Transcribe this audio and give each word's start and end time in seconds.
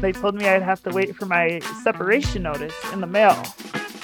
They 0.00 0.12
told 0.12 0.34
me 0.34 0.48
I'd 0.48 0.62
have 0.62 0.82
to 0.84 0.90
wait 0.90 1.14
for 1.14 1.26
my 1.26 1.60
separation 1.82 2.42
notice 2.42 2.74
in 2.92 3.00
the 3.00 3.06
mail, 3.06 3.34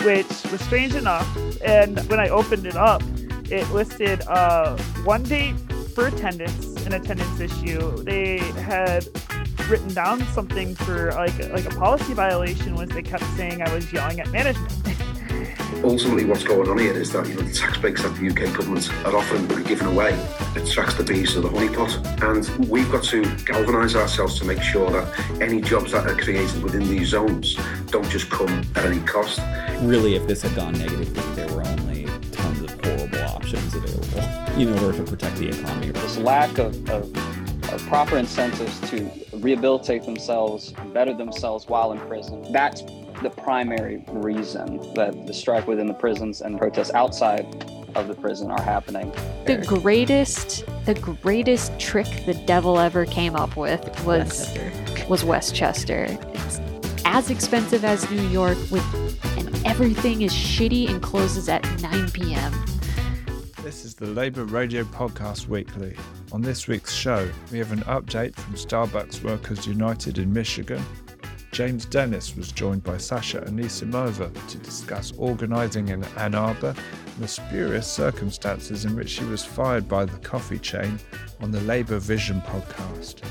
which 0.03 0.27
was 0.51 0.61
strange 0.61 0.95
enough. 0.95 1.27
And 1.63 1.99
when 2.11 2.21
I 2.21 2.29
opened 2.29 2.67
it 2.67 2.77
up, 2.77 3.03
it 3.51 3.69
listed 3.71 4.23
uh, 4.29 4.77
one 5.05 5.23
date 5.23 5.55
for 5.95 6.09
attendance, 6.09 6.85
an 6.85 6.93
attendance 6.93 7.41
issue. 7.41 8.03
They 8.03 8.39
had 8.39 9.09
written 9.69 9.93
down 9.95 10.21
something 10.27 10.75
for 10.75 11.13
like 11.13 11.37
like 11.51 11.65
a 11.65 11.77
policy 11.77 12.13
violation 12.13 12.75
was 12.75 12.89
they 12.91 13.03
kept 13.03 13.25
saying 13.37 13.63
I 13.63 13.75
was 13.75 13.93
yelling 13.93 14.21
at 14.21 14.31
management. 14.31 14.86
Ultimately, 15.85 16.25
what's 16.25 16.43
going 16.43 16.69
on 16.69 16.79
here 16.79 16.93
is 16.93 17.13
that 17.13 17.29
you 17.29 17.35
know 17.35 17.43
the 17.43 17.53
tax 17.53 17.79
breaks 17.79 18.03
that 18.03 18.15
the 18.17 18.29
UK 18.29 18.57
government 18.57 18.91
are 19.05 19.17
offering 19.17 19.51
are 19.53 19.63
given 19.63 19.87
away. 19.87 20.13
It 20.55 20.69
attracts 20.69 20.95
the 20.95 21.05
bees 21.05 21.35
to 21.35 21.41
the 21.41 21.49
honeypot, 21.49 22.23
and 22.23 22.69
we've 22.69 22.91
got 22.91 23.05
to 23.05 23.23
galvanise 23.45 23.95
ourselves 23.95 24.39
to 24.39 24.45
make 24.45 24.63
sure 24.63 24.91
that 24.91 25.41
any 25.41 25.61
jobs 25.61 25.93
that 25.93 26.07
are 26.07 26.17
created 26.17 26.63
within 26.63 26.89
these 26.89 27.09
zones 27.09 27.57
don't 27.91 28.09
just 28.09 28.31
come 28.31 28.65
at 28.75 28.85
any 28.85 29.01
cost. 29.01 29.41
Really, 29.83 30.15
if 30.15 30.27
this 30.27 30.43
had 30.43 30.55
gone 30.55 30.73
negatively, 30.73 31.23
there 31.35 31.49
were 31.55 31.67
only 31.67 32.07
tons 32.33 32.63
of 32.63 32.85
horrible 32.85 33.19
options 33.21 33.75
available 33.75 34.61
in 34.61 34.73
order 34.79 34.97
to 34.97 35.05
protect 35.05 35.37
the 35.37 35.49
economy. 35.49 35.91
This 35.91 36.17
lack 36.19 36.59
of, 36.59 36.89
of, 36.89 37.17
of 37.73 37.87
proper 37.87 38.17
incentives 38.17 38.81
to 38.91 39.11
rehabilitate 39.35 40.05
themselves, 40.05 40.73
and 40.79 40.93
better 40.93 41.15
themselves 41.15 41.69
while 41.69 41.93
in 41.93 42.01
prison. 42.01 42.51
That's 42.51 42.83
the 43.23 43.31
primary 43.31 44.05
reason 44.09 44.79
that 44.95 45.27
the 45.27 45.33
strike 45.33 45.67
within 45.67 45.87
the 45.87 45.95
prisons 45.95 46.41
and 46.41 46.59
protests 46.59 46.93
outside 46.93 47.45
of 47.95 48.09
the 48.09 48.15
prison 48.15 48.51
are 48.51 48.63
happening. 48.63 49.11
The 49.47 49.65
greatest, 49.67 50.65
the 50.85 50.95
greatest 50.95 51.79
trick 51.79 52.07
the 52.27 52.35
devil 52.47 52.79
ever 52.79 53.07
came 53.07 53.35
up 53.35 53.57
with 53.57 53.81
was 54.05 54.53
Westchester. 54.55 55.07
was 55.09 55.25
Westchester. 55.25 56.07
It's 56.35 56.61
as 57.05 57.31
expensive 57.31 57.85
as 57.85 58.11
New 58.11 58.27
York, 58.29 58.59
with 58.71 58.85
and 59.39 59.67
everything 59.67 60.23
is 60.23 60.33
shitty 60.33 60.91
and 60.91 61.03
closes 61.03 61.49
at 61.49 61.65
9 61.81 62.11
p.m. 62.11 62.53
This 63.63 63.85
is 63.85 63.95
the 63.95 64.07
Labour 64.07 64.45
Radio 64.45 64.85
Podcast 64.85 65.49
Weekly. 65.49 65.97
On 66.33 66.43
this 66.43 66.69
week's 66.69 66.95
show, 66.95 67.29
we 67.51 67.59
have 67.59 67.73
an 67.73 67.81
update 67.81 68.35
from 68.35 68.55
Starbucks 68.55 69.25
Workers 69.25 69.67
United 69.67 70.19
in 70.19 70.33
Michigan. 70.33 70.85
James 71.53 71.87
Dennis 71.87 72.37
was 72.37 72.53
joined 72.53 72.85
by 72.85 72.99
Sasha 72.99 73.41
Anisimova 73.41 74.31
to 74.49 74.59
discuss 74.59 75.13
organising 75.17 75.89
in 75.89 76.05
Ann 76.17 76.35
Arbor 76.35 76.75
and 76.77 77.25
the 77.25 77.29
spurious 77.29 77.87
circumstances 77.87 78.85
in 78.85 78.95
which 78.95 79.09
she 79.09 79.25
was 79.25 79.45
fired 79.45 79.89
by 79.89 80.05
the 80.05 80.19
coffee 80.19 80.59
chain 80.59 80.99
on 81.41 81.51
the 81.51 81.61
Labour 81.63 81.99
Vision 81.99 82.43
podcast. 82.43 83.23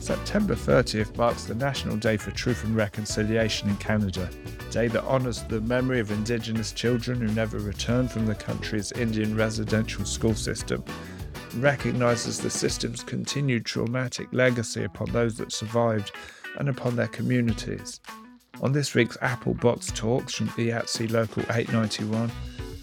September 0.00 0.54
30th 0.54 1.14
marks 1.18 1.44
the 1.44 1.54
National 1.54 1.96
Day 1.96 2.16
for 2.16 2.30
Truth 2.30 2.64
and 2.64 2.74
Reconciliation 2.74 3.68
in 3.68 3.76
Canada, 3.76 4.30
a 4.66 4.72
day 4.72 4.88
that 4.88 5.04
honours 5.04 5.42
the 5.42 5.60
memory 5.60 6.00
of 6.00 6.10
Indigenous 6.10 6.72
children 6.72 7.20
who 7.20 7.34
never 7.34 7.58
returned 7.58 8.10
from 8.10 8.24
the 8.24 8.34
country's 8.34 8.92
Indian 8.92 9.36
residential 9.36 10.06
school 10.06 10.34
system, 10.34 10.82
recognises 11.56 12.38
the 12.38 12.48
system's 12.48 13.02
continued 13.02 13.66
traumatic 13.66 14.28
legacy 14.32 14.84
upon 14.84 15.10
those 15.12 15.36
that 15.36 15.52
survived 15.52 16.12
and 16.56 16.68
upon 16.68 16.96
their 16.96 17.08
communities. 17.08 18.00
On 18.60 18.72
this 18.72 18.94
week's 18.94 19.16
Apple 19.20 19.54
Box 19.54 19.92
Talks 19.94 20.34
from 20.34 20.48
IATSE 20.48 21.10
Local 21.12 21.42
891, 21.42 22.30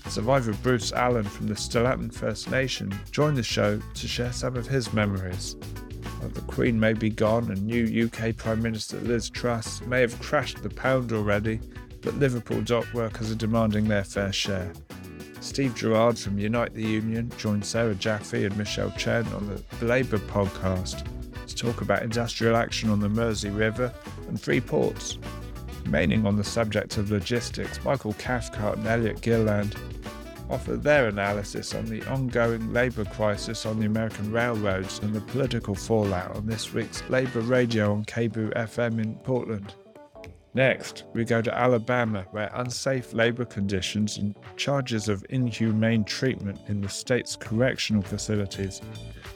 survivor 0.08 0.54
Bruce 0.64 0.94
Allen 0.94 1.26
from 1.26 1.48
the 1.48 1.54
Stalatin 1.54 2.14
First 2.14 2.50
Nation 2.50 2.98
joined 3.12 3.38
the 3.38 3.44
show 3.44 3.80
to 3.94 4.08
share 4.08 4.32
some 4.32 4.56
of 4.56 4.68
his 4.68 4.94
memories. 4.94 5.58
While 6.20 6.30
the 6.30 6.42
Queen 6.42 6.80
may 6.80 6.94
be 6.94 7.10
gone 7.10 7.52
and 7.52 7.66
new 7.66 8.06
UK 8.06 8.38
Prime 8.38 8.62
Minister 8.62 8.98
Liz 9.02 9.30
Truss 9.30 9.82
may 9.82 10.00
have 10.02 10.20
crashed 10.22 10.64
the 10.64 10.70
pound 10.70 11.12
already, 11.12 11.60
but 12.02 12.16
Liverpool 12.16 12.62
dock 12.62 12.86
workers 12.94 13.32
are 13.32 13.36
demanding 13.36 13.88
their 13.88 14.04
fair 14.06 14.32
share. 14.32 14.72
Steve 15.42 15.76
Gerrard 15.76 16.18
from 16.18 16.40
Unite 16.40 16.74
the 16.74 16.84
Union 16.84 17.32
joined 17.38 17.66
Sarah 17.66 17.96
Jaffe 17.96 18.46
and 18.46 18.58
Michelle 18.58 18.92
Chen 18.92 19.28
on 19.34 19.48
the 19.48 19.86
Labour 19.86 20.20
podcast 20.20 21.06
talk 21.56 21.82
about 21.82 22.04
industrial 22.04 22.56
action 22.56 22.90
on 22.90 23.00
the 23.00 23.10
Mersey 23.10 23.50
River 23.50 23.94
and 24.28 24.40
free 24.40 24.62
ports. 24.62 25.18
Remaining 25.86 26.26
on 26.26 26.36
the 26.36 26.44
subject 26.44 26.98
of 26.98 27.12
logistics, 27.12 27.84
Michael 27.84 28.14
Cathcart 28.14 28.78
and 28.78 28.88
Elliot 28.88 29.22
Gilland 29.22 29.76
offer 30.50 30.76
their 30.76 31.08
analysis 31.08 31.74
on 31.74 31.86
the 31.86 32.04
ongoing 32.08 32.72
labour 32.74 33.06
crisis 33.06 33.66
on 33.66 33.80
the 33.80 33.86
American 33.86 34.32
railroads 34.32 35.00
and 35.00 35.14
the 35.14 35.22
political 35.22 35.76
fallout 35.76 36.36
on 36.36 36.46
this 36.46 36.74
week's 36.74 37.08
Labour 37.10 37.42
Radio 37.42 37.94
on 37.94 38.06
KBOO 38.06 38.54
FM 38.54 39.02
in 39.02 39.16
Portland. 39.16 39.74
Next, 40.56 41.04
we 41.12 41.26
go 41.26 41.42
to 41.42 41.54
Alabama, 41.54 42.26
where 42.32 42.50
unsafe 42.54 43.12
labour 43.12 43.44
conditions 43.44 44.18
and 44.18 44.34
charges 44.56 45.10
of 45.10 45.26
inhumane 45.30 46.06
treatment 46.06 46.62
in 46.70 46.80
the 46.80 46.88
state's 46.88 47.36
correctional 47.36 48.02
facilities 48.02 48.80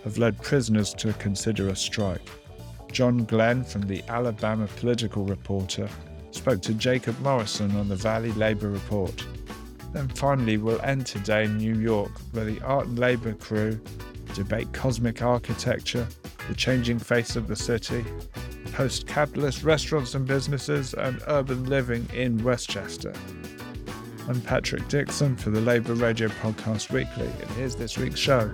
have 0.06 0.18
led 0.18 0.42
prisoners 0.42 0.94
to 0.94 1.12
consider 1.14 1.68
a 1.68 1.76
strike. 1.76 2.22
John 2.94 3.26
Glenn 3.26 3.66
from 3.66 3.82
the 3.82 4.02
Alabama 4.08 4.68
Political 4.78 5.26
Reporter 5.26 5.90
spoke 6.32 6.62
to 6.62 6.74
Jacob 6.74 7.20
Morrison 7.20 7.76
on 7.76 7.90
the 7.90 7.98
Valley 7.98 8.32
Labour 8.32 8.70
Report. 8.70 9.26
Then 9.92 10.08
finally, 10.08 10.56
we'll 10.56 10.82
end 10.84 11.06
today 11.06 11.44
in 11.44 11.58
New 11.58 11.76
York, 11.76 12.12
where 12.32 12.46
the 12.46 12.62
art 12.62 12.88
and 12.88 12.98
labour 12.98 13.34
crew 13.34 13.78
debate 14.36 14.72
cosmic 14.72 15.22
architecture, 15.22 16.08
the 16.48 16.56
changing 16.56 16.98
face 16.98 17.36
of 17.36 17.48
the 17.48 17.58
city, 17.58 18.06
post 18.72 19.08
capitalist 19.08 19.64
restaurants 19.64 20.16
and 20.16 20.28
businesses, 20.28 20.94
and 20.94 21.22
urban 21.28 21.66
living 21.66 22.08
in 22.14 22.44
Westchester. 22.44 23.14
I'm 24.28 24.42
Patrick 24.42 24.88
Dixon 24.88 25.36
for 25.36 25.50
the 25.50 25.62
Labour 25.62 25.94
Radio 25.94 26.28
Podcast 26.28 26.92
Weekly, 26.92 27.26
and 27.26 27.50
here's 27.52 27.76
this 27.76 27.98
week's 27.98 28.20
show. 28.20 28.52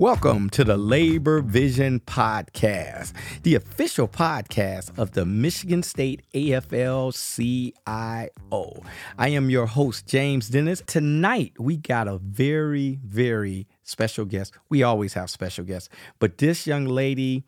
Welcome 0.00 0.48
to 0.52 0.64
the 0.64 0.78
Labor 0.78 1.42
Vision 1.42 2.00
Podcast, 2.00 3.12
the 3.42 3.54
official 3.54 4.08
podcast 4.08 4.98
of 4.98 5.10
the 5.10 5.26
Michigan 5.26 5.82
State 5.82 6.22
AFL 6.32 7.12
CIO. 7.12 8.82
I 9.18 9.28
am 9.28 9.50
your 9.50 9.66
host, 9.66 10.06
James 10.06 10.48
Dennis. 10.48 10.82
Tonight, 10.86 11.52
we 11.58 11.76
got 11.76 12.08
a 12.08 12.16
very, 12.16 12.98
very 13.04 13.66
special 13.82 14.24
guest. 14.24 14.54
We 14.70 14.82
always 14.82 15.12
have 15.12 15.28
special 15.28 15.66
guests, 15.66 15.90
but 16.18 16.38
this 16.38 16.66
young 16.66 16.86
lady, 16.86 17.44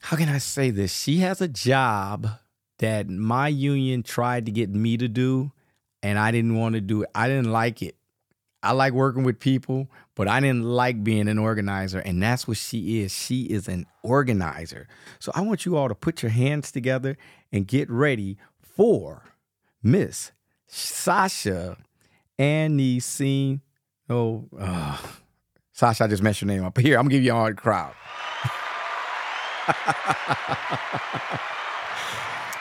how 0.00 0.16
can 0.16 0.28
I 0.28 0.38
say 0.38 0.70
this? 0.70 0.92
She 0.92 1.18
has 1.18 1.40
a 1.40 1.46
job 1.46 2.26
that 2.78 3.08
my 3.08 3.46
union 3.46 4.02
tried 4.02 4.46
to 4.46 4.50
get 4.50 4.68
me 4.70 4.96
to 4.96 5.06
do, 5.06 5.52
and 6.02 6.18
I 6.18 6.32
didn't 6.32 6.56
want 6.56 6.74
to 6.74 6.80
do 6.80 7.02
it. 7.02 7.10
I 7.14 7.28
didn't 7.28 7.52
like 7.52 7.82
it. 7.82 7.94
I 8.62 8.72
like 8.72 8.92
working 8.92 9.22
with 9.22 9.40
people, 9.40 9.88
but 10.14 10.28
I 10.28 10.40
didn't 10.40 10.64
like 10.64 11.02
being 11.02 11.28
an 11.28 11.38
organizer. 11.38 11.98
And 11.98 12.22
that's 12.22 12.46
what 12.46 12.58
she 12.58 13.00
is. 13.00 13.12
She 13.12 13.44
is 13.44 13.68
an 13.68 13.86
organizer. 14.02 14.86
So 15.18 15.32
I 15.34 15.40
want 15.40 15.64
you 15.64 15.76
all 15.76 15.88
to 15.88 15.94
put 15.94 16.22
your 16.22 16.30
hands 16.30 16.70
together 16.70 17.16
and 17.52 17.66
get 17.66 17.90
ready 17.90 18.36
for 18.60 19.24
Miss 19.82 20.32
Sasha 20.66 21.78
Anisine. 22.38 23.60
Oh, 24.08 24.48
uh, 24.58 24.98
Sasha, 25.72 26.04
I 26.04 26.06
just 26.08 26.22
messed 26.22 26.42
your 26.42 26.48
name 26.48 26.64
up. 26.64 26.76
Here, 26.80 26.98
I'm 26.98 27.04
gonna 27.04 27.14
give 27.14 27.24
you 27.24 27.32
a 27.32 27.34
hard 27.34 27.56
crowd. 27.56 27.94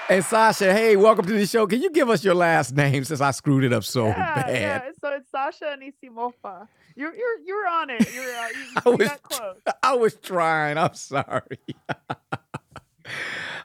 And 0.09 0.25
Sasha, 0.25 0.73
hey, 0.73 0.95
welcome 0.95 1.23
to 1.27 1.33
the 1.33 1.45
show. 1.45 1.67
Can 1.67 1.83
you 1.83 1.91
give 1.91 2.09
us 2.09 2.23
your 2.23 2.33
last 2.33 2.75
name 2.75 3.03
since 3.03 3.21
I 3.21 3.29
screwed 3.29 3.63
it 3.63 3.71
up 3.71 3.83
so 3.83 4.07
yeah, 4.07 4.35
bad? 4.41 4.49
yeah. 4.55 4.81
So 4.99 5.13
it's 5.13 5.28
Sasha 5.39 5.77
Anisimova. 5.77 6.67
You're 6.95 7.15
you're 7.15 7.39
you're 7.45 7.67
on 7.67 7.89
it. 7.89 8.13
You're 8.13 8.23
uh, 8.23 8.47
you, 8.47 8.65
I 8.85 8.89
you 8.89 8.97
was 8.97 9.19
close. 9.23 9.57
I 9.83 9.95
was 9.95 10.15
trying. 10.15 10.77
I'm 10.77 10.93
sorry. 10.93 11.59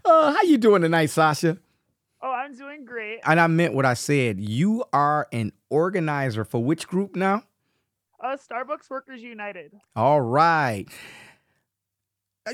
uh, 0.04 0.32
how 0.32 0.42
you 0.42 0.56
doing 0.56 0.82
tonight, 0.82 1.06
Sasha? 1.06 1.58
Oh, 2.22 2.30
I'm 2.30 2.56
doing 2.56 2.84
great. 2.84 3.20
And 3.24 3.40
I 3.40 3.48
meant 3.48 3.74
what 3.74 3.84
I 3.84 3.94
said. 3.94 4.40
You 4.40 4.84
are 4.92 5.26
an 5.32 5.52
organizer 5.68 6.44
for 6.44 6.62
which 6.62 6.86
group 6.86 7.16
now? 7.16 7.42
Uh, 8.22 8.36
Starbucks 8.36 8.88
Workers 8.88 9.20
United. 9.20 9.72
All 9.96 10.20
right. 10.20 10.86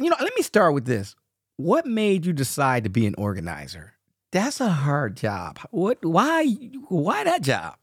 You 0.01 0.09
know, 0.09 0.17
let 0.19 0.35
me 0.35 0.43
start 0.43 0.73
with 0.73 0.87
this. 0.87 1.15
What 1.57 1.85
made 1.85 2.25
you 2.25 2.33
decide 2.33 2.85
to 2.85 2.91
be 2.91 3.07
an 3.07 3.15
organizer? 3.19 3.93
That's 4.33 4.61
a 4.61 4.71
hard 4.71 5.17
job. 5.17 5.59
What? 5.71 6.05
Why? 6.05 6.47
Why 6.89 7.25
that 7.25 7.43
job? 7.43 7.77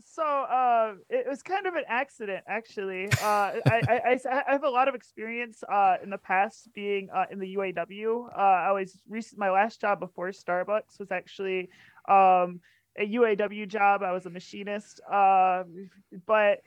So 0.00 0.22
uh, 0.22 0.94
it 1.10 1.26
was 1.28 1.42
kind 1.42 1.66
of 1.66 1.74
an 1.74 1.84
accident, 1.86 2.44
actually. 2.46 3.06
Uh, 3.12 3.60
I, 3.66 3.82
I, 3.88 4.18
I, 4.48 4.52
have 4.52 4.64
a 4.64 4.70
lot 4.70 4.88
of 4.88 4.94
experience 4.94 5.62
uh, 5.70 5.96
in 6.02 6.08
the 6.08 6.18
past 6.18 6.68
being 6.72 7.08
uh, 7.14 7.26
in 7.30 7.38
the 7.38 7.56
UAW. 7.56 8.28
Uh, 8.36 8.40
I 8.40 8.72
was 8.72 8.98
recent, 9.08 9.38
my 9.38 9.50
last 9.50 9.80
job 9.80 10.00
before 10.00 10.28
Starbucks 10.30 10.98
was 10.98 11.12
actually 11.12 11.68
um, 12.08 12.60
a 12.98 13.06
UAW 13.06 13.68
job. 13.68 14.02
I 14.02 14.12
was 14.12 14.24
a 14.24 14.30
machinist, 14.30 15.00
uh, 15.10 15.64
but 16.26 16.62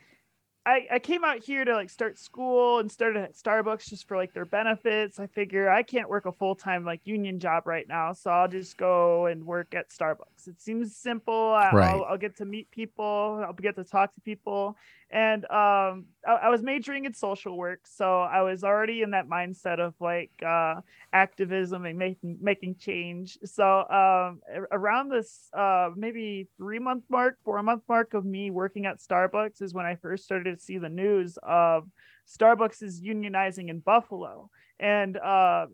I, 0.68 0.88
I 0.94 1.00
came 1.00 1.24
out 1.24 1.44
here 1.44 1.64
to 1.64 1.74
like 1.74 1.92
start 1.92 2.18
school 2.18 2.80
and 2.80 2.92
started 2.92 3.22
at 3.22 3.36
Starbucks 3.36 3.88
just 3.88 4.08
for 4.08 4.18
like 4.18 4.34
their 4.34 4.46
benefits. 4.46 5.20
I 5.20 5.28
figure 5.28 5.70
I 5.70 5.84
can't 5.84 6.10
work 6.10 6.26
a 6.26 6.32
full 6.32 6.56
time 6.56 6.84
like 6.84 7.02
union 7.04 7.40
job 7.40 7.68
right 7.68 7.88
now, 7.88 8.14
so 8.14 8.32
I'll 8.32 8.48
just 8.48 8.76
go 8.76 9.28
and 9.28 9.46
work 9.46 9.76
at 9.76 9.90
Starbucks. 9.90 10.48
It 10.48 10.60
seems 10.60 10.96
simple. 10.96 11.54
I, 11.54 11.72
Right. 11.72 11.90
I'll, 11.92 12.04
I'll 12.06 12.18
get 12.18 12.38
to 12.38 12.46
meet 12.46 12.72
people. 12.72 13.44
I'll 13.46 13.54
get 13.54 13.76
to 13.76 13.84
talk 13.84 14.14
to 14.16 14.22
people, 14.22 14.76
and 15.16 15.46
um, 15.46 16.08
I, 16.28 16.34
I 16.44 16.50
was 16.50 16.62
majoring 16.62 17.06
in 17.06 17.14
social 17.14 17.56
work, 17.58 17.80
so 17.86 18.20
I 18.20 18.42
was 18.42 18.66
already 18.66 19.02
in 19.02 19.12
that 19.12 19.30
mindset 19.30 19.80
of 19.80 19.94
like 20.02 20.32
uh, 20.46 20.82
activism 21.14 21.86
and 21.86 21.98
making 21.98 22.38
making 22.42 22.76
change. 22.76 23.38
So 23.46 23.64
um, 23.90 24.42
around 24.74 25.08
this 25.10 25.50
uh, 25.58 25.92
maybe 25.96 26.50
three 26.58 26.80
month 26.80 27.06
mark, 27.10 27.38
four 27.46 27.64
month 27.64 27.84
mark 27.88 28.14
of 28.14 28.26
me 28.26 28.52
working 28.52 28.86
at 28.86 29.00
Starbucks 29.00 29.62
is 29.62 29.74
when 29.74 29.86
I 29.86 29.96
first 29.96 30.26
started 30.26 30.58
to 30.58 30.62
see 30.62 30.80
the 30.80 30.90
news 30.90 31.40
of 31.44 31.88
Starbucks 32.28 32.84
is 32.84 33.02
unionizing 33.02 33.70
in 33.70 33.80
Buffalo. 33.80 34.50
And 34.78 35.16
uh, 35.18 35.68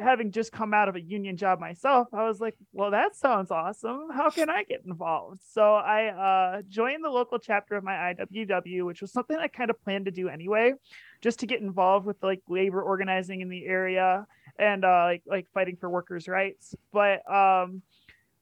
having 0.00 0.32
just 0.32 0.50
come 0.50 0.74
out 0.74 0.88
of 0.88 0.96
a 0.96 1.00
union 1.00 1.36
job 1.36 1.60
myself, 1.60 2.08
I 2.12 2.26
was 2.26 2.40
like, 2.40 2.56
well, 2.72 2.90
that 2.90 3.14
sounds 3.14 3.52
awesome. 3.52 4.08
How 4.12 4.28
can 4.28 4.50
I 4.50 4.64
get 4.64 4.82
involved? 4.84 5.40
So 5.52 5.74
I 5.74 6.06
uh, 6.58 6.62
joined 6.68 7.04
the 7.04 7.10
local 7.10 7.38
chapter 7.38 7.76
of 7.76 7.84
my 7.84 8.12
IWW, 8.12 8.84
which 8.84 9.02
was 9.02 9.12
something 9.12 9.36
I 9.36 9.46
kind 9.46 9.70
of 9.70 9.80
planned 9.84 10.06
to 10.06 10.10
do 10.10 10.28
anyway, 10.28 10.72
just 11.20 11.38
to 11.40 11.46
get 11.46 11.60
involved 11.60 12.06
with 12.06 12.16
like 12.24 12.42
labor 12.48 12.82
organizing 12.82 13.40
in 13.40 13.48
the 13.48 13.66
area 13.66 14.26
and 14.58 14.84
uh, 14.84 15.04
like 15.04 15.22
like 15.26 15.46
fighting 15.54 15.76
for 15.76 15.88
workers' 15.88 16.26
rights. 16.26 16.74
But 16.92 17.20
um, 17.32 17.82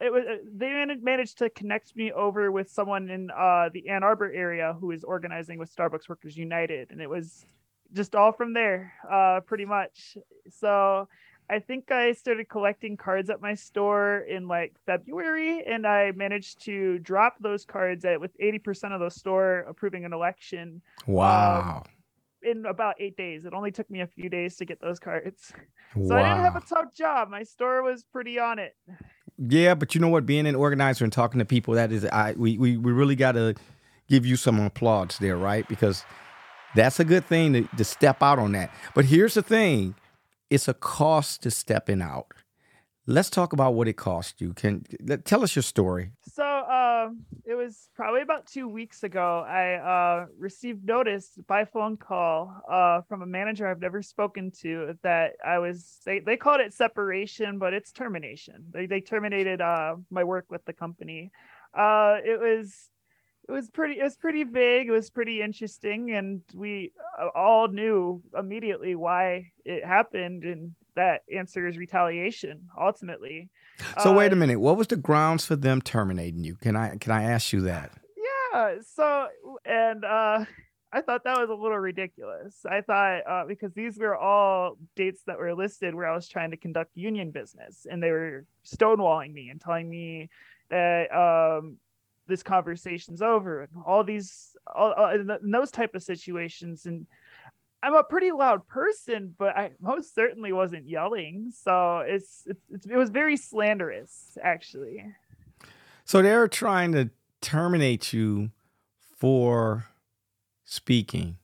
it 0.01 0.13
was 0.13 0.25
they 0.55 0.87
managed 1.03 1.39
to 1.39 1.51
connect 1.51 1.95
me 1.97 2.13
over 2.13 2.51
with 2.51 2.71
someone 2.71 3.11
in 3.11 3.31
uh, 3.31 3.69
the 3.75 3.89
Ann 3.89 4.03
Arbor 4.03 4.33
area 4.33 4.75
who 4.81 4.91
is 4.93 5.05
organizing 5.05 5.59
with 5.59 5.75
Starbucks 5.75 6.09
Workers 6.09 6.37
United, 6.37 6.93
and 6.93 7.01
it 7.03 7.11
was 7.11 7.45
just 7.95 8.15
all 8.15 8.33
from 8.33 8.53
there, 8.55 8.93
uh, 9.11 9.41
pretty 9.47 9.65
much. 9.65 10.17
So 10.51 11.09
I 11.51 11.59
think 11.61 11.91
I 11.91 12.13
started 12.13 12.49
collecting 12.49 12.97
cards 12.97 13.31
at 13.31 13.41
my 13.41 13.55
store 13.55 14.19
in 14.29 14.47
like 14.49 14.75
February, 14.85 15.65
and 15.67 15.87
I 15.87 16.13
managed 16.13 16.63
to 16.67 16.99
drop 16.99 17.37
those 17.41 17.65
cards 17.65 18.05
at 18.05 18.21
with 18.21 18.37
80% 18.39 18.93
of 18.93 19.01
the 19.01 19.09
store 19.11 19.61
approving 19.69 20.05
an 20.05 20.13
election 20.13 20.83
Wow. 21.07 21.85
in 22.43 22.67
about 22.67 22.97
eight 23.01 23.17
days. 23.17 23.47
It 23.47 23.55
only 23.55 23.71
took 23.73 23.91
me 23.91 24.01
a 24.03 24.07
few 24.07 24.29
days 24.29 24.57
to 24.57 24.65
get 24.67 24.81
those 24.81 24.99
cards. 24.99 25.53
So 26.07 26.15
I 26.15 26.23
didn't 26.23 26.45
have 26.45 26.57
a 26.57 26.61
tough 26.61 26.95
job. 26.95 27.31
My 27.31 27.43
store 27.43 27.83
was 27.83 28.05
pretty 28.05 28.39
on 28.39 28.59
it. 28.59 28.77
Yeah, 29.39 29.75
but 29.75 29.95
you 29.95 30.01
know 30.03 30.09
what? 30.09 30.27
Being 30.27 30.47
an 30.47 30.55
organizer 30.55 31.05
and 31.05 31.13
talking 31.13 31.39
to 31.39 31.45
people, 31.47 31.75
that 31.75 31.91
is, 31.93 32.05
I 32.05 32.35
we 32.37 32.59
we, 32.59 32.77
we 32.77 32.93
really 32.93 33.17
got 33.17 33.33
to 33.33 33.55
give 34.09 34.27
you 34.27 34.37
some 34.37 34.61
applause 34.61 35.17
there, 35.19 35.37
right? 35.39 35.67
Because 35.67 36.05
that's 36.75 37.01
a 37.01 37.05
good 37.05 37.25
thing 37.25 37.53
to, 37.53 37.63
to 37.77 37.85
step 37.85 38.23
out 38.23 38.39
on 38.39 38.53
that. 38.53 38.73
But 38.95 39.07
here's 39.07 39.35
the 39.35 39.43
thing: 39.43 39.95
it's 40.51 40.69
a 40.69 40.75
cost 40.75 41.43
to 41.43 41.51
stepping 41.51 42.03
out. 42.03 42.33
Let's 43.07 43.31
talk 43.31 43.55
about 43.55 43.73
what 43.73 43.89
it 43.89 43.95
cost 43.95 44.41
you. 44.41 44.53
Can 44.53 44.85
tell 45.25 45.43
us 45.43 45.57
your 45.57 45.63
story. 45.63 46.13
So 46.31 46.45
um, 46.45 47.25
it 47.47 47.55
was 47.55 47.89
probably 47.97 48.21
about 48.21 48.47
two 48.47 48.69
weeks 48.69 49.03
ago. 49.03 49.47
I 49.49 49.77
uh, 49.77 50.27
received 50.39 50.85
notice 50.85 51.31
by 51.47 51.65
phone 51.65 51.97
call 51.97 52.55
uh, 52.71 53.01
from 53.09 53.23
a 53.23 53.27
manager 53.27 53.67
I've 53.67 53.81
never 53.81 54.03
spoken 54.03 54.53
to 54.61 54.99
that 55.03 55.33
I 55.45 55.59
was. 55.59 56.01
They, 56.05 56.19
they 56.21 56.37
called 56.37 56.61
it 56.61 56.75
separation, 56.75 57.59
but 57.59 57.73
it's 57.73 57.93
termination. 57.93 58.67
They 58.73 58.85
they 58.87 59.01
terminated 59.01 59.63
uh, 59.63 59.97
my 60.11 60.25
work 60.25 60.45
with 60.51 60.65
the 60.67 60.75
company. 60.75 61.31
Uh, 61.73 62.17
it 62.23 62.39
was 62.41 62.91
it 63.49 63.53
was 63.53 63.71
pretty 63.71 63.99
it 63.99 64.03
was 64.03 64.17
pretty 64.17 64.45
big. 64.45 64.89
It 64.89 64.93
was 64.93 65.11
pretty 65.11 65.41
interesting, 65.43 66.13
and 66.13 66.43
we 66.55 66.93
uh, 67.19 67.29
all 67.35 67.69
knew 67.69 68.23
immediately 68.39 68.95
why 68.95 69.51
it 69.65 69.85
happened, 69.85 70.45
and 70.45 70.75
that 70.97 71.23
answer 71.35 71.67
is 71.67 71.79
retaliation. 71.79 72.69
Ultimately. 72.79 73.49
So 74.03 74.13
wait 74.13 74.33
Uh, 74.33 74.35
a 74.35 74.37
minute. 74.37 74.61
What 74.61 74.77
was 74.77 74.89
the 74.89 74.97
grounds 74.97 75.47
for 75.47 75.57
them 75.57 75.81
terminating 75.81 76.45
you? 76.45 76.57
Can 76.57 76.77
I 76.77 76.97
can 76.97 77.13
I 77.13 77.23
ask 77.23 77.53
you 77.53 77.63
that? 77.63 77.93
Yeah. 78.53 78.75
So, 78.85 79.29
and 79.65 80.05
uh, 80.05 80.45
I 80.93 81.01
thought 81.03 81.23
that 81.25 81.39
was 81.39 81.49
a 81.51 81.55
little 81.55 81.79
ridiculous. 81.79 82.67
I 82.69 82.81
thought 82.81 83.21
uh, 83.27 83.45
because 83.47 83.73
these 83.75 83.99
were 83.99 84.17
all 84.17 84.77
dates 84.97 85.23
that 85.27 85.39
were 85.39 85.55
listed 85.55 85.95
where 85.95 86.09
I 86.09 86.15
was 86.15 86.29
trying 86.29 86.51
to 86.51 86.57
conduct 86.57 86.97
union 86.97 87.31
business, 87.31 87.87
and 87.91 88.03
they 88.03 88.11
were 88.11 88.45
stonewalling 88.67 89.33
me 89.33 89.49
and 89.51 89.61
telling 89.61 89.89
me 89.89 90.29
that 90.71 91.13
um, 91.15 91.77
this 92.29 92.43
conversation's 92.43 93.23
over, 93.23 93.63
and 93.63 93.71
all 93.85 94.05
these, 94.05 94.55
all, 94.75 94.93
all, 94.93 95.11
in 95.11 95.27
th- 95.27 95.41
in 95.43 95.51
those 95.51 95.71
type 95.71 95.95
of 95.95 96.03
situations, 96.03 96.87
and. 96.87 97.07
I'm 97.81 97.95
a 97.95 98.03
pretty 98.03 98.33
loud 98.33 98.67
person, 98.67 99.37
but 99.39 99.57
I 99.57 99.71
most 99.81 100.13
certainly 100.13 100.53
wasn't 100.53 100.89
yelling. 100.89 101.53
So 101.55 101.99
it's, 101.99 102.43
it's, 102.47 102.61
it's 102.73 102.87
it 102.87 102.97
was 102.97 103.09
very 103.09 103.37
slanderous, 103.37 104.37
actually. 104.43 105.05
So 106.05 106.21
they're 106.21 106.49
trying 106.49 106.91
to 106.95 107.11
terminate 107.41 108.13
you 108.13 108.51
for 109.17 109.87
speaking. 110.65 111.39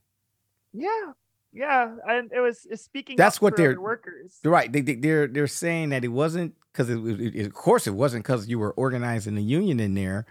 Yeah, 0.72 1.12
yeah, 1.52 1.94
and 2.08 2.32
it 2.32 2.40
was 2.40 2.66
speaking. 2.82 3.14
That's 3.14 3.40
what 3.40 3.52
for 3.54 3.58
they're- 3.58 3.80
workers. 3.80 4.40
Right. 4.44 4.72
They, 4.72 4.80
they, 4.80 4.96
they're 4.96 5.28
they're 5.28 5.46
saying 5.46 5.90
that 5.90 6.04
it 6.04 6.08
wasn't 6.08 6.56
because 6.72 6.90
of 6.90 7.54
course 7.54 7.86
it 7.86 7.94
wasn't 7.94 8.24
because 8.24 8.48
you 8.48 8.58
were 8.58 8.72
organizing 8.72 9.36
the 9.36 9.42
union 9.42 9.78
in 9.78 9.94
there. 9.94 10.26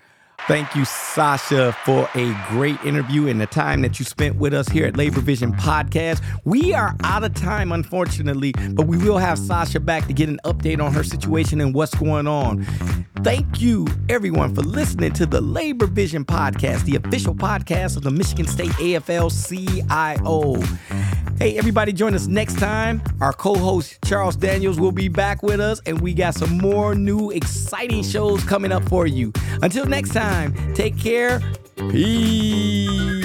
Thank 0.46 0.76
you, 0.76 0.84
Sasha, 0.84 1.72
for 1.86 2.10
a 2.16 2.36
great 2.50 2.78
interview 2.84 3.28
and 3.28 3.40
the 3.40 3.46
time 3.46 3.82
that 3.82 3.98
you 3.98 4.04
spent 4.04 4.36
with 4.36 4.54
us 4.54 4.68
here 4.68 4.86
at 4.86 4.98
Labor 4.98 5.22
Vision 5.22 5.54
Podcast. 5.54 6.22
We 6.44 6.74
are 6.74 6.98
out 7.06 7.24
of 7.24 7.34
time, 7.34 7.72
unfortunately, 7.72 8.54
but 8.72 8.86
we 8.86 8.98
will 8.98 9.18
have 9.18 9.40
Sasha 9.40 9.80
back 9.80 10.06
to 10.08 10.14
get 10.14 10.28
an 10.28 10.42
update 10.44 10.84
on 10.84 10.92
her 10.94 11.04
situation 11.04 11.62
and 11.62 11.74
what's 11.74 11.96
going 11.96 12.28
on. 12.28 12.66
Thank 13.24 13.62
you, 13.62 13.88
everyone, 14.10 14.54
for 14.54 14.64
listening 14.64 15.14
to 15.14 15.26
the 15.26 15.40
Labor 15.40 15.88
Vision 15.88 16.26
Podcast, 16.26 16.84
the 16.84 16.98
official 16.98 17.34
podcast 17.34 17.96
of 17.96 18.04
the 18.04 18.12
Michigan 18.12 18.46
State 18.46 18.72
AFL 18.72 19.30
CIO. 19.48 20.62
Hey, 21.40 21.58
everybody, 21.58 21.92
join 21.92 22.14
us 22.14 22.28
next 22.28 22.60
time. 22.60 23.02
Our 23.20 23.34
co 23.34 23.56
host, 23.56 23.98
Charles 24.06 24.36
Daniels, 24.36 24.80
will 24.80 24.92
be 24.92 25.08
back 25.08 25.42
with 25.42 25.60
us, 25.60 25.82
and 25.86 26.00
we 26.00 26.14
got 26.14 26.36
some 26.36 26.58
more 26.58 26.96
new 26.96 27.32
exciting 27.32 28.04
shows 28.04 28.44
coming 28.44 28.72
up 28.72 28.88
for 28.88 29.08
you. 29.08 29.34
Until 29.62 29.86
next 29.86 30.14
time, 30.14 30.33
take 30.76 30.98
care. 30.98 31.40
Peace. 31.76 33.23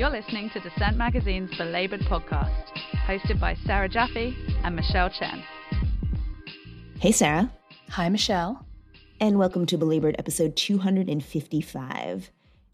You're 0.00 0.08
listening 0.08 0.48
to 0.54 0.60
Dissent 0.60 0.96
Magazine's 0.96 1.54
Belabored 1.58 2.00
podcast, 2.00 2.72
hosted 3.06 3.38
by 3.38 3.54
Sarah 3.66 3.86
Jaffe 3.86 4.34
and 4.64 4.74
Michelle 4.74 5.10
Chen. 5.10 5.44
Hey, 6.98 7.12
Sarah, 7.12 7.52
Hi, 7.90 8.08
Michelle. 8.08 8.64
and 9.20 9.38
welcome 9.38 9.66
to 9.66 9.76
Belabored 9.76 10.16
episode 10.18 10.56
255. 10.56 12.30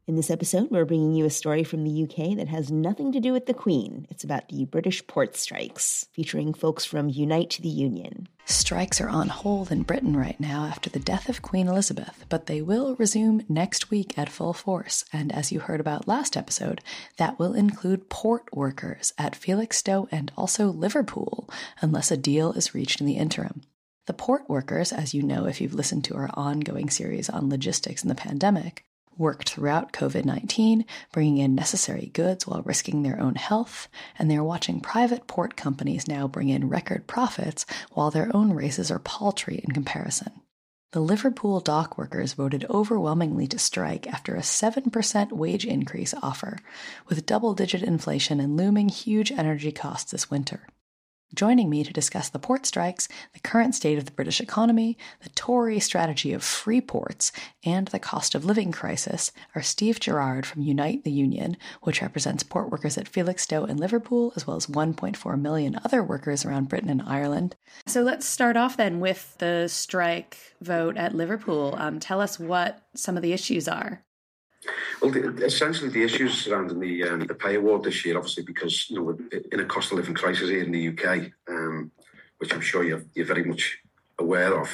In 0.09 0.15
this 0.15 0.31
episode, 0.31 0.71
we're 0.71 0.85
bringing 0.85 1.17
you 1.17 1.25
a 1.25 1.31
story 1.31 1.65
from 1.65 1.83
the 1.83 2.05
UK 2.05 2.37
that 2.37 2.47
has 2.47 2.71
nothing 2.71 3.11
to 3.11 3.19
do 3.19 3.33
with 3.33 3.47
the 3.47 3.53
Queen. 3.53 4.07
It's 4.09 4.23
about 4.23 4.49
the 4.49 4.65
British 4.65 5.05
port 5.09 5.37
strikes, 5.37 6.07
featuring 6.13 6.55
folks 6.55 6.85
from 6.85 7.09
Unite 7.09 7.51
to 7.51 7.63
the 7.63 7.69
Union. 7.69 8.29
Strikes 8.45 9.01
are 9.01 9.09
on 9.09 9.31
hold 9.31 9.73
in 9.73 9.83
Britain 9.83 10.17
right 10.17 10.39
now 10.39 10.65
after 10.67 10.89
the 10.89 11.01
death 11.01 11.29
of 11.29 11.43
Queen 11.43 11.67
Elizabeth, 11.67 12.25
but 12.29 12.47
they 12.47 12.63
will 12.63 12.95
resume 13.01 13.45
next 13.49 13.91
week 13.91 14.17
at 14.17 14.29
full 14.29 14.53
force. 14.53 15.05
And 15.13 15.33
as 15.33 15.51
you 15.51 15.59
heard 15.59 15.81
about 15.81 16.07
last 16.07 16.37
episode, 16.37 16.83
that 17.17 17.41
will 17.41 17.55
include 17.55 18.09
port 18.09 18.45
workers 18.55 19.13
at 19.19 19.35
Felixstowe 19.35 20.07
and 20.13 20.31
also 20.37 20.69
Liverpool, 20.69 21.51
unless 21.81 22.13
a 22.13 22.17
deal 22.17 22.53
is 22.53 22.77
reached 22.77 23.01
in 23.01 23.09
the 23.09 23.17
interim. 23.17 23.63
The 24.07 24.15
port 24.15 24.49
workers, 24.49 24.93
as 24.93 25.15
you 25.15 25.25
know 25.25 25.47
if 25.47 25.61
you've 25.61 25.75
listened 25.75 26.05
to 26.05 26.15
our 26.15 26.31
ongoing 26.35 26.91
series 26.91 27.29
on 27.29 27.51
logistics 27.51 28.05
in 28.05 28.09
the 28.09 28.15
pandemic, 28.15 28.85
worked 29.19 29.51
throughout 29.51 29.93
COVID 29.93 30.25
19, 30.25 30.85
bringing 31.13 31.39
in 31.39 31.55
necessary 31.55 32.11
goods 32.13 32.47
while 32.47 32.63
risking 32.63 33.03
their 33.03 33.21
own 33.21 33.35
health, 33.35 33.89
and 34.19 34.31
they're 34.31 34.45
watching 34.45 34.81
private 34.81 35.27
port 35.27 35.57
companies 35.57 36.09
now 36.09 36.29
bring 36.29 36.49
in 36.49 36.69
record 36.69 37.07
profits 37.07 37.67
while 37.93 38.11
their 38.11 38.35
own 38.35 38.53
races 38.53 38.91
are 38.91 38.99
paltry 38.99 39.61
in 39.65 39.73
comparison. 39.73 40.33
The 40.93 41.01
Liverpool 41.01 41.61
dock 41.61 41.99
workers 41.99 42.33
voted 42.33 42.65
overwhelmingly 42.71 43.47
to 43.49 43.59
strike 43.59 44.07
after 44.07 44.35
a 44.35 44.41
7% 44.41 45.33
wage 45.33 45.67
increase 45.67 46.15
offer, 46.23 46.59
with 47.09 47.27
double 47.27 47.55
digit 47.55 47.83
inflation 47.83 48.41
and 48.41 48.57
looming 48.57 48.89
huge 48.89 49.31
energy 49.33 49.73
costs 49.73 50.13
this 50.13 50.31
winter. 50.31 50.67
Joining 51.35 51.69
me 51.69 51.83
to 51.83 51.93
discuss 51.93 52.29
the 52.29 52.39
port 52.39 52.67
strikes, 52.67 53.09
the 53.33 53.41
current 53.41 53.75
state 53.75 53.99
of 53.99 54.05
the 54.05 54.13
British 54.13 54.41
economy, 54.41 54.97
the 55.23 55.29
Tory 55.31 55.81
strategy 55.81 56.33
of 56.33 56.45
free 56.45 56.81
ports, 56.81 57.33
and 57.65 57.89
the 57.89 57.99
cost 57.99 58.37
of 58.37 58.45
living 58.45 58.71
crisis 58.71 59.33
are 59.55 59.61
Steve 59.61 59.99
Gerrard 59.99 60.47
from 60.47 60.63
Unite 60.63 61.03
the 61.03 61.11
Union, 61.11 61.57
which 61.83 62.01
represents 62.01 62.45
port 62.45 62.71
workers 62.71 62.97
at 62.97 63.09
Felixstowe 63.09 63.65
and 63.65 63.81
Liverpool, 63.81 64.33
as 64.37 64.47
well 64.47 64.57
as 64.57 64.69
1.4 64.69 65.41
million 65.41 65.81
other 65.85 66.03
workers 66.03 66.45
around 66.45 66.69
Britain 66.69 66.91
and 66.91 67.03
Ireland. 67.03 67.57
So 67.87 68.03
let's 68.03 68.25
start 68.25 68.57
off 68.57 68.77
then 68.77 69.01
with 69.01 69.37
the 69.39 69.67
strike 69.67 70.55
vote 70.61 70.97
at 70.97 71.15
Liverpool. 71.15 71.75
Um, 71.77 71.99
tell 71.99 72.21
us 72.21 72.39
what 72.39 72.83
some 72.95 73.17
of 73.17 73.23
the 73.25 73.33
issues 73.33 73.67
are. 73.67 74.06
Well, 75.01 75.11
the, 75.11 75.45
essentially, 75.45 75.91
the 75.91 76.03
issues 76.03 76.45
surrounding 76.45 76.81
the 76.81 77.05
um, 77.05 77.21
the 77.21 77.35
pay 77.35 77.57
award 77.57 77.85
this 77.85 78.05
year, 78.05 78.17
obviously, 78.17 78.45
because 78.45 78.89
you 78.89 78.97
know 78.97 79.03
we're 79.03 79.41
in 79.53 79.61
a 79.61 79.65
cost 79.65 79.93
of 79.93 79.99
living 79.99 80.15
crisis 80.15 80.49
here 80.49 80.63
in 80.63 80.73
the 80.73 80.89
UK, 80.89 81.31
um, 81.49 81.91
which 82.39 82.53
I'm 82.53 82.61
sure 82.61 82.85
you're, 82.85 83.05
you're 83.15 83.27
very 83.27 83.45
much 83.45 83.79
aware 84.19 84.59
of. 84.59 84.69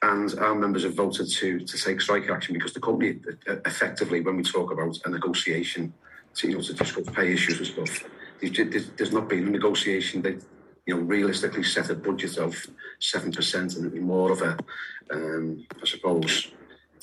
And 0.00 0.36
our 0.38 0.54
members 0.54 0.84
have 0.84 0.94
voted 0.94 1.30
to 1.30 1.60
to 1.60 1.78
take 1.78 2.00
strike 2.00 2.28
action 2.28 2.54
because 2.54 2.72
the 2.72 2.80
company, 2.80 3.20
uh, 3.48 3.56
effectively, 3.66 4.20
when 4.20 4.36
we 4.36 4.42
talk 4.42 4.72
about 4.72 4.98
a 5.04 5.10
negotiation, 5.10 5.92
to, 6.34 6.48
you 6.48 6.56
know, 6.56 6.62
to 6.62 6.72
discuss 6.72 7.08
pay 7.12 7.32
issues 7.32 7.58
and 7.58 7.66
stuff, 7.66 8.08
there's, 8.40 9.12
not 9.12 9.28
been 9.28 9.46
a 9.46 9.50
negotiation. 9.50 10.22
They, 10.22 10.38
you 10.86 10.96
know, 10.96 11.02
realistically 11.02 11.62
set 11.62 11.90
a 11.90 11.94
budget 11.94 12.38
of 12.38 12.56
seven 12.98 13.32
percent 13.32 13.74
and 13.74 13.86
it'd 13.86 13.94
be 13.94 14.00
more 14.00 14.32
of 14.32 14.42
a, 14.42 14.58
um, 15.12 15.64
I 15.80 15.86
suppose, 15.86 16.48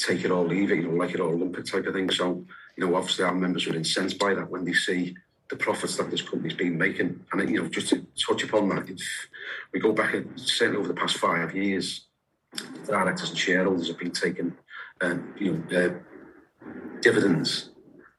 take 0.10 0.26
it 0.26 0.32
or 0.32 0.46
leave 0.46 0.72
it, 0.72 0.78
you 0.78 0.88
know, 0.88 0.98
like 0.98 1.14
it 1.14 1.20
or 1.20 1.36
lump 1.36 1.58
it 1.58 1.68
type 1.68 1.86
of 1.86 1.94
thing. 1.94 2.10
So, 2.10 2.46
you 2.76 2.86
know, 2.86 2.96
obviously 2.96 3.26
our 3.26 3.34
members 3.34 3.68
are 3.68 3.76
incensed 3.76 4.18
by 4.18 4.34
that 4.34 4.50
when 4.50 4.66
they 4.66 4.74
see 4.74 5.16
the 5.50 5.56
profits 5.56 5.98
that 5.98 6.10
this 6.10 6.22
company's 6.22 6.54
been 6.54 6.78
making. 6.78 7.20
And, 7.32 7.50
you 7.50 7.62
know, 7.62 7.70
just 7.70 7.90
to 7.90 8.06
touch 8.28 8.44
upon 8.44 8.70
that, 8.70 8.90
if 8.90 9.02
we 9.74 9.80
go 9.80 9.94
back, 9.94 10.16
certainly 10.36 10.80
over 10.80 10.88
the 10.88 11.00
past 11.00 11.18
five 11.18 11.56
years, 11.56 12.08
directors 12.86 13.30
and 13.30 13.38
shareholders 13.38 13.88
have 13.88 14.00
been 14.00 14.12
taking, 14.12 14.56
um, 15.02 15.34
you 15.38 15.64
know, 15.70 15.78
uh, 15.78 16.70
dividends 17.02 17.70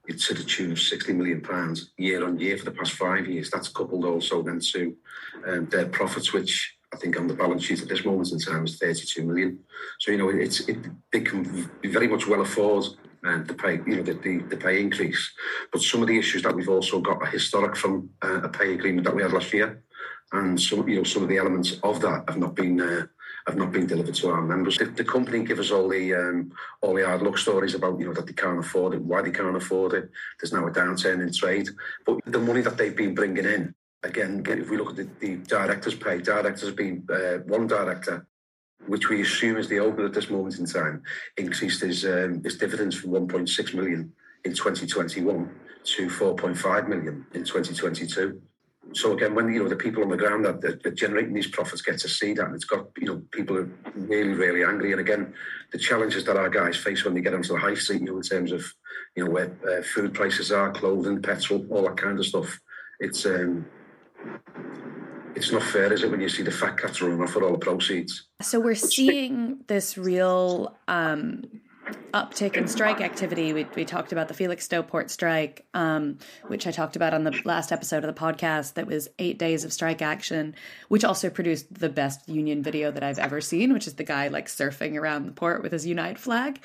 to 0.08 0.34
the 0.34 0.42
tune 0.42 0.72
of 0.72 0.80
60 0.80 1.12
million 1.12 1.40
pounds 1.40 1.92
year 1.96 2.26
on 2.26 2.38
year 2.40 2.58
for 2.58 2.64
the 2.64 2.72
past 2.72 2.92
five 2.92 3.28
years. 3.28 3.48
That's 3.48 3.68
coupled 3.68 4.04
also 4.04 4.42
then 4.42 4.58
to 4.72 4.96
um, 5.46 5.66
their 5.66 5.86
profits, 5.86 6.32
which 6.32 6.76
I 6.92 6.96
think 6.96 7.16
on 7.18 7.28
the 7.28 7.34
balance 7.34 7.64
sheet 7.64 7.82
at 7.82 7.88
this 7.88 8.04
moment 8.04 8.32
in 8.32 8.38
time 8.38 8.64
is 8.64 8.78
32 8.78 9.24
million. 9.24 9.60
So 10.00 10.10
you 10.10 10.18
know 10.18 10.28
it's 10.28 10.60
it, 10.68 10.78
they 11.12 11.20
can 11.20 11.70
very 11.84 12.08
much 12.08 12.26
well 12.26 12.40
afford 12.40 12.84
um, 13.24 13.44
the 13.46 13.54
pay 13.54 13.74
you 13.74 13.96
know 13.96 14.02
the, 14.02 14.14
the, 14.14 14.38
the 14.38 14.56
pay 14.56 14.80
increase. 14.80 15.32
But 15.72 15.82
some 15.82 16.02
of 16.02 16.08
the 16.08 16.18
issues 16.18 16.42
that 16.42 16.54
we've 16.54 16.68
also 16.68 17.00
got 17.00 17.22
are 17.22 17.26
historic 17.26 17.76
from 17.76 18.10
uh, 18.22 18.42
a 18.42 18.48
pay 18.48 18.74
agreement 18.74 19.04
that 19.04 19.14
we 19.14 19.22
had 19.22 19.32
last 19.32 19.52
year, 19.52 19.82
and 20.32 20.60
some 20.60 20.88
you 20.88 20.96
know 20.96 21.04
some 21.04 21.22
of 21.22 21.28
the 21.28 21.38
elements 21.38 21.78
of 21.82 22.00
that 22.00 22.24
have 22.28 22.38
not 22.38 22.54
been. 22.54 22.80
Uh, 22.80 23.06
have 23.46 23.56
not 23.56 23.72
been 23.72 23.86
delivered 23.86 24.14
to 24.14 24.28
our 24.28 24.42
members. 24.42 24.76
The, 24.76 24.84
the 24.84 25.02
company 25.02 25.42
give 25.42 25.58
us 25.58 25.70
all 25.70 25.88
the 25.88 26.14
um, 26.14 26.52
all 26.82 26.94
the 26.94 27.06
hard 27.06 27.22
luck 27.22 27.38
stories 27.38 27.74
about 27.74 27.98
you 27.98 28.04
know 28.04 28.12
that 28.12 28.26
they 28.26 28.34
can't 28.34 28.58
afford 28.58 28.92
it, 28.92 29.00
why 29.00 29.22
they 29.22 29.30
can't 29.30 29.56
afford 29.56 29.94
it. 29.94 30.10
There's 30.38 30.52
now 30.52 30.66
a 30.66 30.70
downturn 30.70 31.22
in 31.22 31.32
trade, 31.32 31.70
but 32.04 32.18
the 32.26 32.38
money 32.38 32.60
that 32.60 32.76
they've 32.76 32.94
been 32.94 33.14
bringing 33.14 33.46
in 33.46 33.74
again, 34.02 34.42
if 34.46 34.70
we 34.70 34.76
look 34.76 34.90
at 34.90 34.96
the, 34.96 35.08
the 35.20 35.36
director's 35.36 35.94
pay, 35.94 36.18
directors 36.18 36.72
been 36.72 37.06
uh, 37.12 37.38
one 37.46 37.66
director, 37.66 38.26
which 38.86 39.08
we 39.08 39.20
assume 39.22 39.56
is 39.56 39.68
the 39.68 39.80
owner 39.80 40.06
at 40.06 40.14
this 40.14 40.30
moment 40.30 40.58
in 40.58 40.66
time, 40.66 41.02
increased 41.36 41.82
his 41.82 42.04
um, 42.04 42.42
his 42.42 42.56
dividends 42.56 42.96
from 42.96 43.10
1.6 43.10 43.74
million 43.74 44.12
in 44.44 44.54
2021 44.54 45.50
to 45.84 46.08
4.5 46.08 46.88
million 46.88 47.26
in 47.34 47.44
2022. 47.44 48.40
So 48.92 49.12
again, 49.12 49.34
when 49.34 49.52
you 49.52 49.62
know 49.62 49.68
the 49.68 49.76
people 49.76 50.02
on 50.02 50.08
the 50.08 50.16
ground 50.16 50.44
that, 50.46 50.60
that 50.60 50.96
generating 50.96 51.34
these 51.34 51.46
profits 51.46 51.82
get 51.82 51.98
to 51.98 52.08
see 52.08 52.32
that, 52.34 52.46
and 52.46 52.54
it's 52.54 52.64
got 52.64 52.86
you 52.98 53.06
know 53.06 53.22
people 53.30 53.56
are 53.56 53.70
really 53.94 54.32
really 54.32 54.64
angry. 54.64 54.92
And 54.92 55.00
again, 55.00 55.34
the 55.72 55.78
challenges 55.78 56.24
that 56.24 56.36
our 56.36 56.48
guys 56.48 56.76
face 56.76 57.04
when 57.04 57.14
they 57.14 57.20
get 57.20 57.34
onto 57.34 57.52
the 57.52 57.58
high 57.58 57.74
street, 57.74 58.00
you 58.00 58.06
know, 58.06 58.16
in 58.16 58.22
terms 58.22 58.50
of 58.50 58.64
you 59.14 59.24
know 59.24 59.30
where 59.30 59.56
uh, 59.68 59.82
food 59.82 60.14
prices 60.14 60.50
are, 60.50 60.72
clothing, 60.72 61.22
petrol, 61.22 61.66
all 61.70 61.82
that 61.82 61.98
kind 61.98 62.18
of 62.18 62.26
stuff. 62.26 62.58
It's 62.98 63.24
um, 63.26 63.66
it's 65.34 65.52
not 65.52 65.62
fair, 65.62 65.92
is 65.92 66.02
it, 66.02 66.10
when 66.10 66.20
you 66.20 66.28
see 66.28 66.42
the 66.42 66.50
fat 66.50 66.78
cats 66.78 67.00
running 67.00 67.22
off 67.22 67.34
with 67.34 67.44
all 67.44 67.52
the 67.52 67.58
proceeds? 67.58 68.26
So 68.42 68.60
we're 68.60 68.74
seeing 68.74 69.60
this 69.68 69.96
real 69.96 70.76
um, 70.88 71.44
uptick 72.12 72.56
in 72.56 72.68
strike 72.68 73.00
activity. 73.00 73.52
We, 73.52 73.66
we 73.74 73.84
talked 73.84 74.12
about 74.12 74.28
the 74.28 74.34
Felixstowe 74.34 74.86
port 74.86 75.10
strike, 75.10 75.66
um, 75.74 76.18
which 76.48 76.66
I 76.66 76.70
talked 76.70 76.96
about 76.96 77.14
on 77.14 77.24
the 77.24 77.40
last 77.44 77.72
episode 77.72 78.04
of 78.04 78.14
the 78.14 78.20
podcast. 78.20 78.74
That 78.74 78.86
was 78.86 79.08
eight 79.18 79.38
days 79.38 79.64
of 79.64 79.72
strike 79.72 80.02
action, 80.02 80.54
which 80.88 81.04
also 81.04 81.30
produced 81.30 81.72
the 81.72 81.88
best 81.88 82.28
union 82.28 82.62
video 82.62 82.90
that 82.90 83.02
I've 83.02 83.18
ever 83.18 83.40
seen, 83.40 83.72
which 83.72 83.86
is 83.86 83.94
the 83.94 84.04
guy 84.04 84.28
like 84.28 84.46
surfing 84.46 84.98
around 84.98 85.26
the 85.26 85.32
port 85.32 85.62
with 85.62 85.72
his 85.72 85.86
Unite 85.86 86.18
flag. 86.18 86.60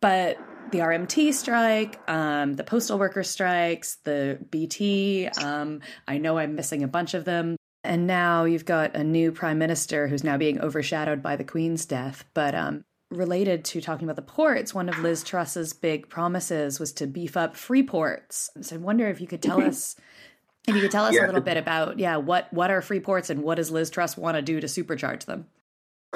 But 0.00 0.38
the 0.70 0.78
RMT 0.78 1.32
strike, 1.32 1.98
um, 2.08 2.54
the 2.54 2.64
postal 2.64 2.98
worker 2.98 3.22
strikes, 3.22 3.96
the 4.04 4.38
BT. 4.50 5.28
Um, 5.28 5.80
I 6.06 6.18
know 6.18 6.38
I'm 6.38 6.54
missing 6.54 6.82
a 6.82 6.88
bunch 6.88 7.14
of 7.14 7.24
them. 7.24 7.56
And 7.84 8.06
now 8.06 8.44
you've 8.44 8.64
got 8.64 8.96
a 8.96 9.04
new 9.04 9.30
prime 9.30 9.58
minister 9.58 10.08
who's 10.08 10.24
now 10.24 10.36
being 10.36 10.60
overshadowed 10.60 11.22
by 11.22 11.36
the 11.36 11.44
Queen's 11.44 11.86
death. 11.86 12.24
But 12.34 12.54
um, 12.54 12.84
related 13.10 13.64
to 13.66 13.80
talking 13.80 14.06
about 14.06 14.16
the 14.16 14.22
ports, 14.22 14.74
one 14.74 14.88
of 14.88 14.98
Liz 14.98 15.22
Truss's 15.22 15.72
big 15.72 16.08
promises 16.08 16.80
was 16.80 16.92
to 16.94 17.06
beef 17.06 17.36
up 17.36 17.56
free 17.56 17.84
ports. 17.84 18.50
So 18.60 18.74
I 18.74 18.78
wonder 18.78 19.08
if 19.08 19.20
you 19.20 19.26
could 19.26 19.42
tell 19.42 19.62
us. 19.66 19.96
If 20.66 20.74
you 20.74 20.80
could 20.80 20.90
tell 20.90 21.04
us 21.04 21.14
yeah. 21.14 21.24
a 21.24 21.26
little 21.26 21.40
bit 21.40 21.56
about, 21.56 22.00
yeah, 22.00 22.16
what 22.16 22.52
what 22.52 22.72
are 22.72 22.82
free 22.82 22.98
ports 22.98 23.30
and 23.30 23.44
what 23.44 23.54
does 23.54 23.70
Liz 23.70 23.88
Truss 23.88 24.16
want 24.16 24.34
to 24.34 24.42
do 24.42 24.60
to 24.60 24.66
supercharge 24.66 25.24
them? 25.24 25.46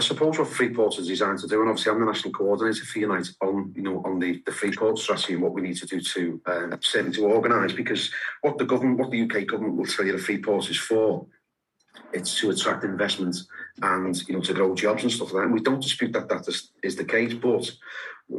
I 0.01 0.03
suppose 0.03 0.39
what 0.39 0.49
Freeport 0.49 0.99
is 0.99 1.09
designed 1.09 1.41
to 1.41 1.47
do, 1.47 1.61
and 1.61 1.69
obviously 1.69 1.93
I'm 1.93 2.01
the 2.01 2.07
national 2.07 2.33
coordinator 2.33 2.87
for 2.87 2.99
Unite 3.01 3.29
on, 3.43 3.71
you 3.77 3.83
know, 3.83 4.01
on 4.03 4.19
the, 4.19 4.43
the 4.47 4.51
Freeport 4.51 4.99
strategy 4.99 5.35
and 5.35 5.43
what 5.43 5.53
we 5.53 5.61
need 5.61 5.77
to 5.77 5.87
do 5.87 6.01
to 6.01 6.41
uh, 6.47 6.77
certainly 6.81 7.15
to 7.17 7.27
organise. 7.27 7.75
Because 7.75 8.11
what 8.41 8.57
the 8.57 8.65
government, 8.65 8.99
what 8.99 9.11
the 9.11 9.21
UK 9.21 9.47
government 9.47 9.77
will 9.77 9.85
tell 9.85 10.07
you 10.07 10.13
the 10.13 10.19
Freeport 10.19 10.71
is 10.71 10.79
for, 10.79 11.27
it's 12.15 12.41
to 12.41 12.49
attract 12.49 12.83
investment 12.83 13.37
and 13.83 14.27
you 14.27 14.35
know 14.35 14.41
to 14.41 14.55
grow 14.55 14.75
jobs 14.75 15.03
and 15.03 15.13
stuff 15.13 15.35
like 15.35 15.43
that. 15.43 15.49
And 15.49 15.53
we 15.53 15.61
don't 15.61 15.83
dispute 15.83 16.15
that 16.15 16.31
that 16.31 16.49
is, 16.49 16.71
is 16.83 16.97
the 16.97 17.05
case, 17.05 17.35
but 17.35 17.71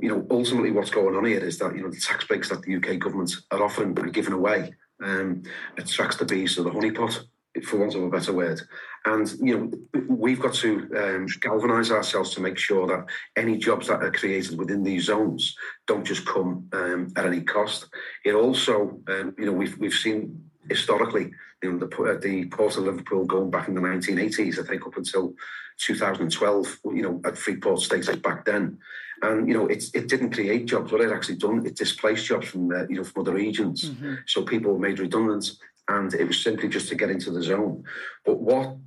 you 0.01 0.09
know 0.09 0.25
ultimately 0.31 0.71
what's 0.71 0.89
going 0.89 1.15
on 1.15 1.25
here 1.25 1.45
is 1.45 1.59
that 1.59 1.75
you 1.75 1.83
know 1.83 1.91
the 1.91 2.01
tax 2.01 2.25
breaks 2.25 2.49
that 2.49 2.63
the 2.63 2.75
UK 2.75 2.97
government 2.97 3.35
are 3.51 3.61
offering 3.61 3.95
and 3.99 4.11
giving 4.11 4.33
away 4.33 4.73
um, 5.03 5.43
attracts 5.77 6.17
the 6.17 6.25
bees 6.25 6.55
to 6.55 6.63
the 6.63 6.71
honeypot 6.71 7.23
for 7.63 7.77
want 7.77 7.95
of 7.95 8.03
a 8.03 8.09
better 8.09 8.33
word. 8.33 8.61
And 9.05 9.31
you 9.41 9.57
know, 9.57 10.01
we've 10.07 10.39
got 10.39 10.53
to 10.55 10.89
um, 10.95 11.27
galvanise 11.39 11.91
ourselves 11.91 12.33
to 12.35 12.41
make 12.41 12.57
sure 12.57 12.87
that 12.87 13.05
any 13.35 13.57
jobs 13.57 13.87
that 13.87 14.03
are 14.03 14.11
created 14.11 14.57
within 14.57 14.83
these 14.83 15.05
zones 15.05 15.55
don't 15.87 16.05
just 16.05 16.25
come 16.25 16.69
um, 16.73 17.11
at 17.15 17.25
any 17.25 17.41
cost. 17.41 17.87
It 18.23 18.33
also, 18.33 18.99
um, 19.07 19.35
you 19.37 19.45
know, 19.45 19.53
we've 19.53 19.77
we've 19.77 19.93
seen 19.93 20.43
historically, 20.69 21.31
you 21.61 21.71
know, 21.71 21.79
the 21.79 22.19
the 22.21 22.45
port 22.45 22.77
of 22.77 22.83
Liverpool 22.83 23.25
going 23.25 23.49
back 23.51 23.67
in 23.67 23.75
the 23.75 23.81
1980s, 23.81 24.59
I 24.59 24.67
think, 24.67 24.85
up 24.85 24.97
until 24.97 25.33
2012, 25.79 26.79
you 26.85 27.01
know, 27.01 27.21
at 27.25 27.37
Freeport 27.37 27.81
status 27.81 28.15
back 28.17 28.45
then. 28.45 28.77
And 29.23 29.47
you 29.47 29.53
know, 29.53 29.67
it, 29.67 29.83
it 29.93 30.07
didn't 30.07 30.31
create 30.31 30.65
jobs. 30.65 30.91
What 30.91 31.01
it 31.01 31.11
actually 31.11 31.35
done, 31.35 31.65
it 31.65 31.75
displaced 31.75 32.25
jobs 32.25 32.47
from 32.47 32.71
uh, 32.71 32.87
you 32.87 32.97
know 32.97 33.03
from 33.03 33.21
other 33.21 33.33
regions. 33.33 33.89
Mm-hmm. 33.89 34.15
So 34.25 34.43
people 34.43 34.73
were 34.73 34.79
made 34.79 34.99
redundant 34.99 35.51
and 35.97 36.13
it 36.13 36.25
was 36.25 36.41
simply 36.41 36.69
just 36.69 36.89
to 36.89 36.95
get 36.95 37.09
into 37.09 37.31
the 37.31 37.43
zone. 37.43 37.83
But 38.25 38.39
what 38.39 38.77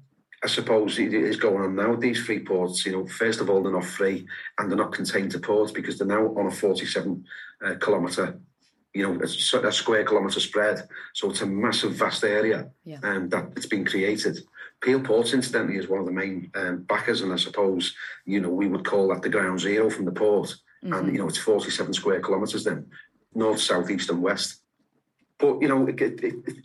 I 0.42 0.46
suppose 0.46 0.98
is 0.98 1.36
going 1.36 1.62
on 1.62 1.74
now 1.74 1.92
with 1.92 2.00
these 2.00 2.22
free 2.22 2.40
ports, 2.40 2.84
you 2.84 2.92
know, 2.92 3.06
first 3.06 3.40
of 3.40 3.48
all, 3.48 3.62
they're 3.62 3.72
not 3.72 3.84
free 3.84 4.26
and 4.58 4.70
they're 4.70 4.78
not 4.78 4.92
contained 4.92 5.30
to 5.32 5.38
ports 5.38 5.72
because 5.72 5.98
they're 5.98 6.06
now 6.06 6.26
on 6.36 6.46
a 6.46 6.50
47 6.50 7.24
uh, 7.64 7.74
kilometre, 7.80 8.38
you 8.92 9.02
know, 9.02 9.20
a, 9.20 9.66
a, 9.66 9.72
square 9.72 10.04
kilometre 10.04 10.40
spread. 10.40 10.86
So 11.14 11.30
it's 11.30 11.40
a 11.40 11.46
massive, 11.46 11.94
vast 11.94 12.24
area 12.24 12.70
yeah. 12.84 12.98
um, 13.02 13.28
that 13.30 13.52
it's 13.56 13.66
been 13.66 13.84
created. 13.84 14.38
Peel 14.82 15.00
Ports, 15.00 15.32
incidentally, 15.32 15.78
is 15.78 15.88
one 15.88 16.00
of 16.00 16.06
the 16.06 16.12
main 16.12 16.50
um, 16.54 16.82
backers, 16.82 17.22
and 17.22 17.32
I 17.32 17.36
suppose, 17.36 17.94
you 18.26 18.40
know, 18.40 18.50
we 18.50 18.68
would 18.68 18.84
call 18.84 19.08
that 19.08 19.22
the 19.22 19.30
ground 19.30 19.60
zero 19.60 19.88
from 19.88 20.04
the 20.04 20.12
port. 20.12 20.54
Mm-hmm. 20.84 20.92
And, 20.92 21.12
you 21.12 21.18
know, 21.18 21.28
it's 21.28 21.38
47 21.38 21.94
square 21.94 22.20
kilometres 22.20 22.64
then, 22.64 22.86
north, 23.34 23.60
south, 23.60 23.90
east, 23.90 24.10
and 24.10 24.20
west. 24.20 24.60
But 25.38 25.60
you 25.60 25.68
know, 25.68 25.86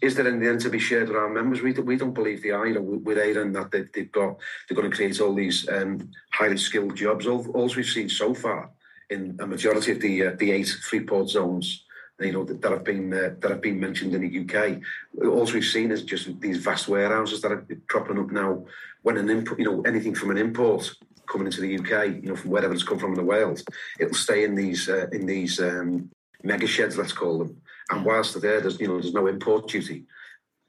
is 0.02 0.16
there 0.16 0.28
anything 0.28 0.60
to 0.60 0.70
be 0.70 0.80
shared 0.80 1.08
with 1.08 1.18
our 1.18 1.30
members? 1.30 1.62
We, 1.62 1.74
we 1.74 1.98
don't 1.98 2.14
believe 2.14 2.44
they 2.44 2.52
are. 2.52 2.68
You 2.68 2.76
know, 2.76 2.82
we're 2.82 3.20
airing 3.20 3.54
that 3.54 3.72
they, 3.72 4.02
have 4.02 4.12
got 4.12 4.38
they're 4.68 4.76
going 4.76 4.90
to 4.90 4.96
create 4.96 5.20
all 5.20 5.34
these 5.34 5.68
um, 5.70 6.12
highly 6.32 6.58
skilled 6.58 6.96
jobs. 6.96 7.26
All, 7.26 7.48
all 7.52 7.72
we've 7.76 7.86
seen 7.86 8.10
so 8.10 8.34
far 8.34 8.70
in 9.10 9.38
a 9.40 9.48
majority 9.48 9.92
of 9.94 10.02
the 10.02 10.28
uh, 10.28 10.36
the 10.38 10.52
eight 10.52 10.68
Freeport 10.68 11.30
zones 11.30 11.84
you 12.20 12.32
know 12.32 12.44
that, 12.44 12.62
that 12.62 12.72
have 12.72 12.84
been 12.84 13.14
uh, 13.14 13.36
that 13.40 13.52
have 13.52 13.62
been 13.62 13.80
mentioned 13.80 14.14
in 14.14 14.22
the 14.22 14.40
UK. 14.42 14.82
All 15.26 15.46
we've 15.46 15.64
seen 15.64 15.92
is 15.92 16.04
just 16.04 16.40
these 16.40 16.58
vast 16.58 16.88
warehouses 16.88 17.42
that 17.42 17.52
are 17.52 17.66
cropping 17.88 18.20
up 18.20 18.32
now. 18.32 18.66
When 19.02 19.18
an 19.18 19.30
import, 19.30 19.60
you 19.60 19.66
know, 19.66 19.82
anything 19.82 20.14
from 20.14 20.32
an 20.32 20.38
import 20.38 20.94
coming 21.28 21.48
into 21.48 21.62
the 21.62 21.80
UK, 21.80 22.24
you 22.24 22.30
know, 22.30 22.36
from 22.36 22.52
wherever 22.52 22.74
it's 22.74 22.84
come 22.84 23.00
from 23.00 23.12
in 23.12 23.18
the 23.18 23.24
Wales, 23.24 23.64
it'll 24.00 24.14
stay 24.14 24.44
in 24.44 24.56
these 24.56 24.90
uh, 24.90 25.08
in 25.12 25.26
these 25.26 25.60
um, 25.60 26.10
mega 26.44 26.68
sheds, 26.68 26.98
let's 26.98 27.14
call 27.14 27.40
them. 27.40 27.62
And 27.90 28.06
whilst 28.06 28.34
they're 28.34 28.42
there, 28.42 28.62
there's 28.62 28.80
you 28.80 28.88
know 28.88 29.00
there's 29.00 29.14
no 29.14 29.28
import 29.28 29.68
duty. 29.68 30.06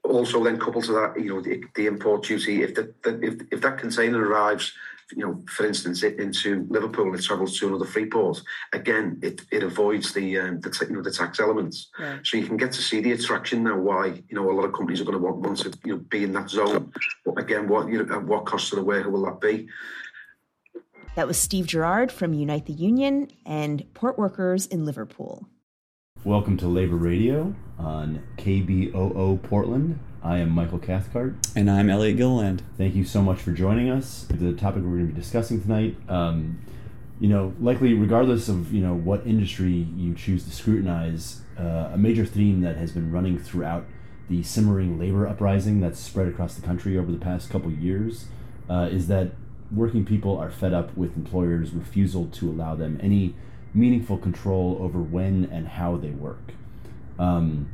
Also, 0.03 0.43
then 0.43 0.59
coupled 0.59 0.85
to 0.85 0.93
that, 0.93 1.13
you 1.15 1.29
know, 1.29 1.41
the, 1.41 1.63
the 1.75 1.85
import 1.85 2.23
duty. 2.23 2.63
If 2.63 2.73
the, 2.73 2.93
the, 3.03 3.19
if 3.21 3.41
if 3.51 3.61
that 3.61 3.77
container 3.77 4.19
arrives 4.19 4.73
you 5.15 5.25
know, 5.25 5.43
for 5.47 5.65
instance, 5.65 6.03
into 6.03 6.65
Liverpool, 6.69 7.13
it 7.13 7.21
travels 7.21 7.59
to 7.59 7.67
another 7.67 7.85
free 7.85 8.05
port. 8.05 8.41
Again, 8.73 9.19
it, 9.21 9.41
it 9.51 9.63
avoids 9.63 10.13
the 10.13 10.39
um, 10.39 10.59
the 10.61 10.85
you 10.89 10.95
know 10.95 11.01
the 11.01 11.11
tax 11.11 11.39
elements. 11.39 11.89
Yeah. 11.99 12.19
So 12.23 12.37
you 12.37 12.47
can 12.47 12.57
get 12.57 12.71
to 12.73 12.81
see 12.81 13.01
the 13.01 13.11
attraction 13.13 13.63
now. 13.63 13.77
Why 13.77 14.23
you 14.27 14.35
know 14.35 14.49
a 14.49 14.53
lot 14.53 14.65
of 14.65 14.73
companies 14.73 15.01
are 15.01 15.05
going 15.05 15.17
to 15.17 15.23
want, 15.23 15.37
want 15.37 15.57
to 15.59 15.73
you 15.85 15.95
know 15.95 15.99
be 15.99 16.23
in 16.23 16.33
that 16.33 16.49
zone. 16.49 16.91
But 17.25 17.39
again, 17.39 17.67
what 17.67 17.89
you 17.89 18.03
know, 18.03 18.19
what 18.19 18.45
cost 18.45 18.69
to 18.69 18.75
the 18.75 18.83
worker 18.83 19.09
will 19.09 19.25
that 19.25 19.41
be? 19.41 19.67
That 21.15 21.27
was 21.27 21.37
Steve 21.37 21.67
Gerard 21.67 22.11
from 22.11 22.33
Unite 22.33 22.65
the 22.65 22.73
Union 22.73 23.29
and 23.45 23.85
port 23.93 24.17
workers 24.17 24.65
in 24.65 24.85
Liverpool. 24.85 25.47
Welcome 26.23 26.55
to 26.57 26.67
Labor 26.67 26.97
Radio 26.97 27.55
on 27.79 28.21
KBOO 28.37 29.41
Portland 29.41 29.99
I 30.21 30.37
am 30.37 30.51
Michael 30.51 30.77
Cathcart. 30.77 31.33
And 31.55 31.69
I'm 31.69 31.89
Elliot 31.89 32.17
Gilliland. 32.17 32.61
Thank 32.77 32.93
you 32.93 33.03
so 33.03 33.23
much 33.23 33.39
for 33.39 33.51
joining 33.51 33.89
us. 33.89 34.27
The 34.29 34.53
topic 34.53 34.83
we're 34.83 34.97
going 34.97 35.07
to 35.07 35.13
be 35.13 35.19
discussing 35.19 35.63
tonight, 35.63 35.97
um, 36.07 36.61
you 37.19 37.27
know, 37.27 37.55
likely 37.59 37.95
regardless 37.95 38.47
of, 38.49 38.71
you 38.71 38.83
know, 38.83 38.93
what 38.93 39.25
industry 39.25 39.87
you 39.97 40.13
choose 40.13 40.43
to 40.43 40.51
scrutinize, 40.51 41.41
uh, 41.59 41.89
a 41.93 41.97
major 41.97 42.23
theme 42.23 42.61
that 42.61 42.77
has 42.77 42.91
been 42.91 43.11
running 43.11 43.39
throughout 43.39 43.85
the 44.29 44.43
simmering 44.43 44.99
labor 44.99 45.25
uprising 45.25 45.81
that's 45.81 45.99
spread 45.99 46.27
across 46.27 46.53
the 46.53 46.61
country 46.61 46.99
over 46.99 47.11
the 47.11 47.17
past 47.17 47.49
couple 47.49 47.71
years 47.71 48.25
uh, 48.69 48.87
is 48.91 49.07
that 49.07 49.31
working 49.71 50.05
people 50.05 50.37
are 50.37 50.51
fed 50.51 50.71
up 50.71 50.95
with 50.95 51.17
employers' 51.17 51.71
refusal 51.71 52.27
to 52.27 52.47
allow 52.47 52.75
them 52.75 52.99
any 53.01 53.33
meaningful 53.73 54.17
control 54.17 54.77
over 54.81 54.99
when 54.99 55.45
and 55.51 55.67
how 55.67 55.97
they 55.97 56.09
work. 56.09 56.53
Um, 57.17 57.69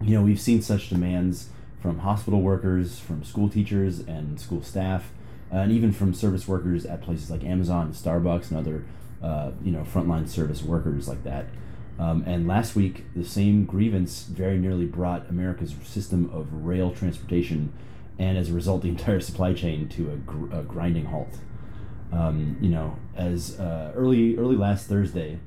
you 0.00 0.16
know, 0.16 0.22
we've 0.22 0.40
seen 0.40 0.62
such 0.62 0.88
demands 0.88 1.48
from 1.80 2.00
hospital 2.00 2.40
workers, 2.40 2.98
from 2.98 3.24
school 3.24 3.48
teachers 3.48 4.00
and 4.00 4.40
school 4.40 4.62
staff, 4.62 5.10
and 5.50 5.70
even 5.72 5.92
from 5.92 6.14
service 6.14 6.46
workers 6.48 6.84
at 6.86 7.02
places 7.02 7.30
like 7.30 7.44
Amazon 7.44 7.86
and 7.86 7.94
Starbucks 7.94 8.50
and 8.50 8.58
other, 8.58 8.84
uh, 9.22 9.52
you 9.62 9.70
know, 9.70 9.82
frontline 9.82 10.28
service 10.28 10.62
workers 10.62 11.08
like 11.08 11.24
that. 11.24 11.46
Um, 11.98 12.24
and 12.26 12.48
last 12.48 12.74
week, 12.74 13.04
the 13.14 13.24
same 13.24 13.64
grievance 13.64 14.24
very 14.24 14.58
nearly 14.58 14.86
brought 14.86 15.28
America's 15.28 15.74
system 15.84 16.30
of 16.32 16.52
rail 16.52 16.90
transportation 16.90 17.72
and 18.18 18.38
as 18.38 18.50
a 18.50 18.52
result, 18.52 18.82
the 18.82 18.88
entire 18.88 19.20
supply 19.20 19.52
chain 19.54 19.88
to 19.90 20.12
a, 20.12 20.16
gr- 20.16 20.54
a 20.54 20.62
grinding 20.62 21.06
halt. 21.06 21.38
Um, 22.12 22.58
you 22.60 22.68
know, 22.68 22.96
as 23.16 23.58
uh, 23.58 23.92
early 23.94 24.36
early 24.36 24.56
last 24.56 24.86
Thursday, 24.86 25.38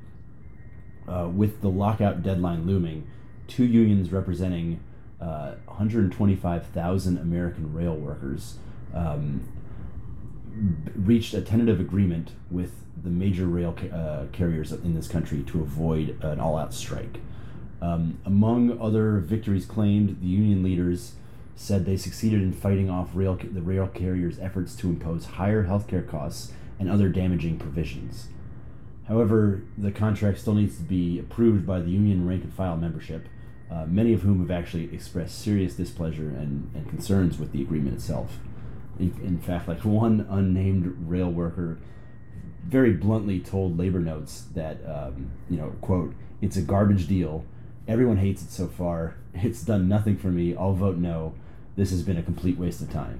uh, 1.07 1.29
with 1.33 1.61
the 1.61 1.69
lockout 1.69 2.23
deadline 2.23 2.65
looming, 2.65 3.07
two 3.47 3.65
unions 3.65 4.11
representing 4.11 4.79
uh, 5.21 5.53
125,000 5.65 7.17
American 7.17 7.73
rail 7.73 7.95
workers 7.95 8.57
um, 8.93 9.47
reached 10.95 11.33
a 11.33 11.41
tentative 11.41 11.79
agreement 11.79 12.31
with 12.49 12.71
the 13.01 13.09
major 13.09 13.45
rail 13.45 13.73
ca- 13.73 13.95
uh, 13.95 14.25
carriers 14.31 14.71
in 14.71 14.95
this 14.95 15.07
country 15.07 15.43
to 15.43 15.61
avoid 15.61 16.17
an 16.23 16.39
all 16.39 16.57
out 16.57 16.73
strike. 16.73 17.19
Um, 17.81 18.17
among 18.25 18.79
other 18.81 19.19
victories 19.19 19.65
claimed, 19.65 20.21
the 20.21 20.27
union 20.27 20.63
leaders 20.63 21.13
said 21.55 21.85
they 21.85 21.97
succeeded 21.97 22.41
in 22.41 22.53
fighting 22.53 22.89
off 22.89 23.09
rail 23.13 23.35
the 23.35 23.61
rail 23.61 23.87
carriers' 23.87 24.39
efforts 24.39 24.75
to 24.75 24.89
impose 24.89 25.25
higher 25.25 25.65
healthcare 25.65 26.07
costs 26.07 26.51
and 26.79 26.89
other 26.89 27.09
damaging 27.09 27.57
provisions. 27.57 28.27
However, 29.07 29.61
the 29.77 29.91
contract 29.91 30.39
still 30.39 30.55
needs 30.55 30.77
to 30.77 30.83
be 30.83 31.19
approved 31.19 31.65
by 31.65 31.79
the 31.79 31.91
union 31.91 32.27
rank 32.27 32.43
and 32.43 32.53
file 32.53 32.75
membership, 32.75 33.27
uh, 33.71 33.85
many 33.85 34.13
of 34.13 34.21
whom 34.21 34.39
have 34.39 34.51
actually 34.51 34.93
expressed 34.93 35.39
serious 35.39 35.75
displeasure 35.75 36.29
and, 36.29 36.71
and 36.75 36.89
concerns 36.89 37.37
with 37.37 37.51
the 37.51 37.61
agreement 37.61 37.95
itself. 37.95 38.39
In, 38.99 39.13
in 39.23 39.39
fact, 39.39 39.67
like 39.67 39.79
one 39.85 40.25
unnamed 40.29 40.95
rail 41.07 41.29
worker 41.29 41.77
very 42.67 42.93
bluntly 42.93 43.39
told 43.39 43.77
labor 43.77 43.99
notes 43.99 44.45
that, 44.55 44.77
um, 44.87 45.31
you 45.49 45.57
know, 45.57 45.75
quote, 45.81 46.15
it's 46.41 46.57
a 46.57 46.61
garbage 46.61 47.07
deal. 47.07 47.45
Everyone 47.87 48.17
hates 48.17 48.41
it 48.41 48.49
so 48.49 48.67
far. 48.67 49.15
It's 49.35 49.61
done 49.61 49.87
nothing 49.87 50.17
for 50.17 50.27
me. 50.27 50.55
I'll 50.55 50.73
vote 50.73 50.97
no. 50.97 51.35
This 51.75 51.91
has 51.91 52.03
been 52.03 52.17
a 52.17 52.23
complete 52.23 52.57
waste 52.57 52.81
of 52.81 52.91
time. 52.91 53.19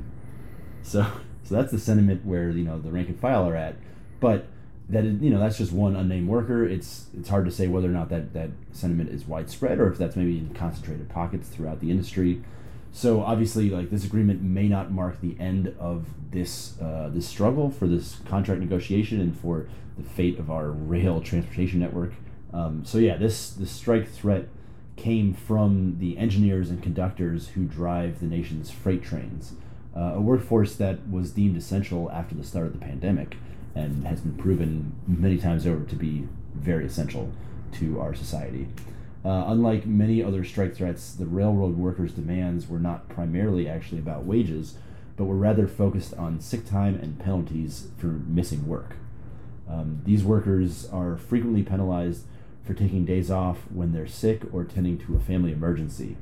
So, 0.83 1.05
so 1.43 1.55
that's 1.55 1.71
the 1.71 1.79
sentiment 1.79 2.25
where, 2.25 2.49
you 2.49 2.63
know, 2.63 2.79
the 2.79 2.91
rank 2.91 3.09
and 3.09 3.19
file 3.19 3.47
are 3.47 3.55
at. 3.55 3.75
But 4.19 4.47
that 4.89 5.03
is, 5.03 5.21
you 5.21 5.29
know 5.31 5.39
that's 5.39 5.57
just 5.57 5.71
one 5.71 5.95
unnamed 5.95 6.27
worker. 6.27 6.63
It's 6.63 7.07
it's 7.17 7.29
hard 7.29 7.45
to 7.45 7.51
say 7.51 7.67
whether 7.67 7.87
or 7.87 7.91
not 7.91 8.09
that 8.09 8.33
that 8.33 8.51
sentiment 8.71 9.09
is 9.09 9.25
widespread 9.25 9.79
or 9.79 9.87
if 9.87 9.97
that's 9.97 10.15
maybe 10.15 10.37
in 10.37 10.53
concentrated 10.53 11.09
pockets 11.09 11.47
throughout 11.47 11.79
the 11.79 11.89
industry. 11.89 12.43
So 12.91 13.23
obviously, 13.23 13.69
like 13.69 13.89
this 13.89 14.05
agreement 14.05 14.41
may 14.41 14.67
not 14.67 14.91
mark 14.91 15.21
the 15.21 15.35
end 15.39 15.75
of 15.79 16.05
this 16.31 16.79
uh, 16.79 17.09
this 17.11 17.27
struggle 17.27 17.71
for 17.71 17.87
this 17.87 18.17
contract 18.25 18.61
negotiation 18.61 19.19
and 19.19 19.37
for 19.37 19.67
the 19.97 20.03
fate 20.03 20.37
of 20.37 20.51
our 20.51 20.69
rail 20.69 21.19
transportation 21.19 21.79
network. 21.79 22.13
Um, 22.53 22.85
so 22.85 22.99
yeah, 22.99 23.17
this 23.17 23.49
this 23.51 23.71
strike 23.71 24.07
threat 24.07 24.47
came 24.95 25.33
from 25.33 25.97
the 25.99 26.17
engineers 26.17 26.69
and 26.69 26.81
conductors 26.81 27.49
who 27.49 27.65
drive 27.65 28.19
the 28.19 28.25
nation's 28.25 28.71
freight 28.71 29.03
trains, 29.03 29.53
uh, 29.95 30.13
a 30.15 30.21
workforce 30.21 30.75
that 30.75 31.09
was 31.09 31.31
deemed 31.31 31.57
essential 31.57 32.11
after 32.11 32.35
the 32.35 32.43
start 32.43 32.67
of 32.67 32.73
the 32.73 32.85
pandemic 32.85 33.35
and 33.73 34.05
has 34.07 34.21
been 34.21 34.35
proven 34.35 34.95
many 35.07 35.37
times 35.37 35.67
over 35.67 35.83
to 35.83 35.95
be 35.95 36.27
very 36.53 36.85
essential 36.85 37.31
to 37.73 37.99
our 37.99 38.13
society. 38.13 38.67
Uh, 39.23 39.45
unlike 39.47 39.85
many 39.85 40.23
other 40.23 40.43
strike 40.43 40.75
threats, 40.75 41.13
the 41.13 41.25
railroad 41.25 41.75
workers' 41.75 42.11
demands 42.11 42.67
were 42.67 42.79
not 42.79 43.09
primarily 43.09 43.67
actually 43.67 43.99
about 43.99 44.23
wages, 44.23 44.77
but 45.17 45.25
were 45.25 45.35
rather 45.35 45.67
focused 45.67 46.13
on 46.13 46.39
sick 46.39 46.65
time 46.65 46.95
and 46.95 47.19
penalties 47.19 47.87
for 47.97 48.07
missing 48.07 48.67
work. 48.67 48.95
Um, 49.67 50.01
these 50.05 50.23
workers 50.23 50.87
are 50.89 51.17
frequently 51.17 51.63
penalized 51.63 52.25
for 52.65 52.73
taking 52.73 53.05
days 53.05 53.29
off 53.29 53.59
when 53.69 53.91
they're 53.91 54.07
sick 54.07 54.41
or 54.51 54.63
tending 54.63 54.97
to 54.97 55.15
a 55.15 55.19
family 55.19 55.51
emergency. 55.51 56.17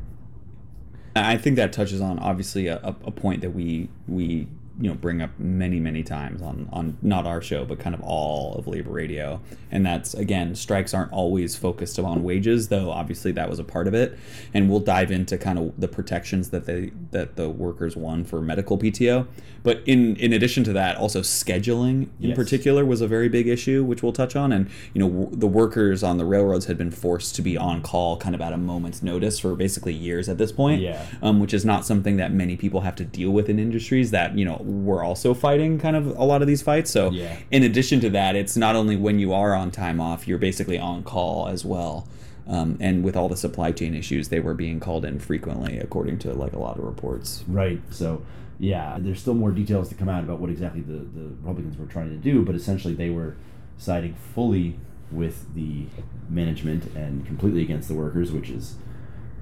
I 1.15 1.37
think 1.37 1.55
that 1.57 1.71
touches 1.71 2.01
on 2.01 2.19
obviously 2.19 2.67
a, 2.67 2.77
a 2.77 3.11
point 3.11 3.41
that 3.41 3.51
we 3.51 3.89
we 4.07 4.47
you 4.79 4.89
know 4.89 4.95
bring 4.95 5.21
up 5.21 5.29
many 5.37 5.79
many 5.79 6.01
times 6.01 6.41
on 6.41 6.67
on 6.71 6.97
not 7.01 7.27
our 7.27 7.41
show 7.41 7.63
but 7.63 7.77
kind 7.79 7.93
of 7.93 8.01
all 8.01 8.55
of 8.55 8.67
labor 8.67 8.89
radio 8.89 9.39
and 9.71 9.85
that's 9.85 10.15
again 10.15 10.55
strikes 10.55 10.93
aren't 10.93 11.11
always 11.11 11.55
focused 11.55 11.99
on 11.99 12.23
wages 12.23 12.69
though 12.69 12.89
obviously 12.89 13.31
that 13.31 13.47
was 13.47 13.59
a 13.59 13.63
part 13.63 13.87
of 13.87 13.93
it 13.93 14.17
and 14.53 14.69
we'll 14.69 14.79
dive 14.79 15.11
into 15.11 15.37
kind 15.37 15.59
of 15.59 15.79
the 15.79 15.87
protections 15.87 16.49
that 16.49 16.65
they 16.65 16.91
that 17.11 17.35
the 17.35 17.49
workers 17.49 17.95
won 17.95 18.23
for 18.23 18.41
medical 18.41 18.77
PTO 18.77 19.27
but 19.61 19.81
in 19.85 20.15
in 20.15 20.33
addition 20.33 20.63
to 20.63 20.73
that 20.73 20.97
also 20.97 21.21
scheduling 21.21 22.07
in 22.19 22.29
yes. 22.29 22.35
particular 22.35 22.83
was 22.83 22.99
a 22.99 23.07
very 23.07 23.29
big 23.29 23.47
issue 23.47 23.83
which 23.83 24.01
we'll 24.01 24.11
touch 24.11 24.35
on 24.35 24.51
and 24.51 24.67
you 24.93 24.99
know 24.99 25.07
w- 25.07 25.29
the 25.37 25.47
workers 25.47 26.01
on 26.01 26.17
the 26.17 26.25
railroads 26.25 26.65
had 26.65 26.79
been 26.79 26.91
forced 26.91 27.35
to 27.35 27.43
be 27.43 27.55
on 27.55 27.81
call 27.83 28.17
kind 28.17 28.33
of 28.33 28.41
at 28.41 28.51
a 28.51 28.57
moment's 28.57 29.03
notice 29.03 29.37
for 29.37 29.55
basically 29.55 29.93
years 29.93 30.27
at 30.27 30.39
this 30.39 30.51
point 30.51 30.81
yeah. 30.81 31.05
um, 31.21 31.39
which 31.39 31.53
is 31.53 31.63
not 31.63 31.85
something 31.85 32.17
that 32.17 32.33
many 32.33 32.57
people 32.57 32.81
have 32.81 32.95
to 32.95 33.05
deal 33.05 33.29
with 33.29 33.49
in 33.49 33.59
industries 33.59 34.09
that 34.09 34.35
you 34.35 34.43
know 34.43 34.62
we're 34.63 35.03
also 35.03 35.33
fighting 35.33 35.79
kind 35.79 35.95
of 35.95 36.07
a 36.17 36.23
lot 36.23 36.41
of 36.41 36.47
these 36.47 36.61
fights. 36.61 36.91
So 36.91 37.11
yeah. 37.11 37.37
in 37.51 37.63
addition 37.63 37.99
to 38.01 38.09
that, 38.11 38.35
it's 38.35 38.57
not 38.57 38.75
only 38.75 38.95
when 38.95 39.19
you 39.19 39.33
are 39.33 39.53
on 39.53 39.71
time 39.71 39.99
off, 39.99 40.27
you're 40.27 40.37
basically 40.37 40.77
on 40.77 41.03
call 41.03 41.47
as 41.47 41.63
well. 41.65 42.07
Um, 42.47 42.77
and 42.81 43.03
with 43.03 43.15
all 43.15 43.29
the 43.29 43.37
supply 43.37 43.71
chain 43.71 43.95
issues, 43.95 44.29
they 44.29 44.39
were 44.39 44.53
being 44.53 44.79
called 44.79 45.05
in 45.05 45.19
frequently, 45.19 45.77
according 45.79 46.19
to 46.19 46.33
like 46.33 46.53
a 46.53 46.59
lot 46.59 46.77
of 46.77 46.83
reports. 46.83 47.43
Right. 47.47 47.81
So 47.89 48.23
yeah, 48.59 48.97
there's 48.99 49.19
still 49.19 49.33
more 49.33 49.51
details 49.51 49.89
to 49.89 49.95
come 49.95 50.09
out 50.09 50.23
about 50.23 50.39
what 50.39 50.49
exactly 50.49 50.81
the, 50.81 50.93
the 50.93 51.29
Republicans 51.41 51.77
were 51.77 51.85
trying 51.85 52.09
to 52.09 52.17
do, 52.17 52.43
but 52.43 52.55
essentially 52.55 52.93
they 52.93 53.09
were 53.09 53.35
siding 53.77 54.15
fully 54.33 54.77
with 55.11 55.53
the 55.53 55.85
management 56.29 56.85
and 56.95 57.25
completely 57.25 57.61
against 57.61 57.87
the 57.87 57.93
workers, 57.93 58.31
which 58.31 58.49
is, 58.49 58.75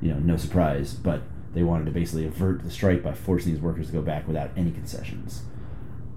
you 0.02 0.14
know, 0.14 0.20
no 0.20 0.38
surprise. 0.38 0.94
But 0.94 1.22
they 1.54 1.64
wanted 1.64 1.86
to 1.86 1.92
basically 1.92 2.26
avert 2.26 2.64
the 2.64 2.72
strike 2.72 3.04
by 3.04 3.14
forcing 3.14 3.54
these 3.54 3.62
workers 3.62 3.88
to 3.88 3.94
go 3.94 4.02
back 4.02 4.28
without 4.28 4.52
any 4.56 4.72
concessions. 4.72 5.44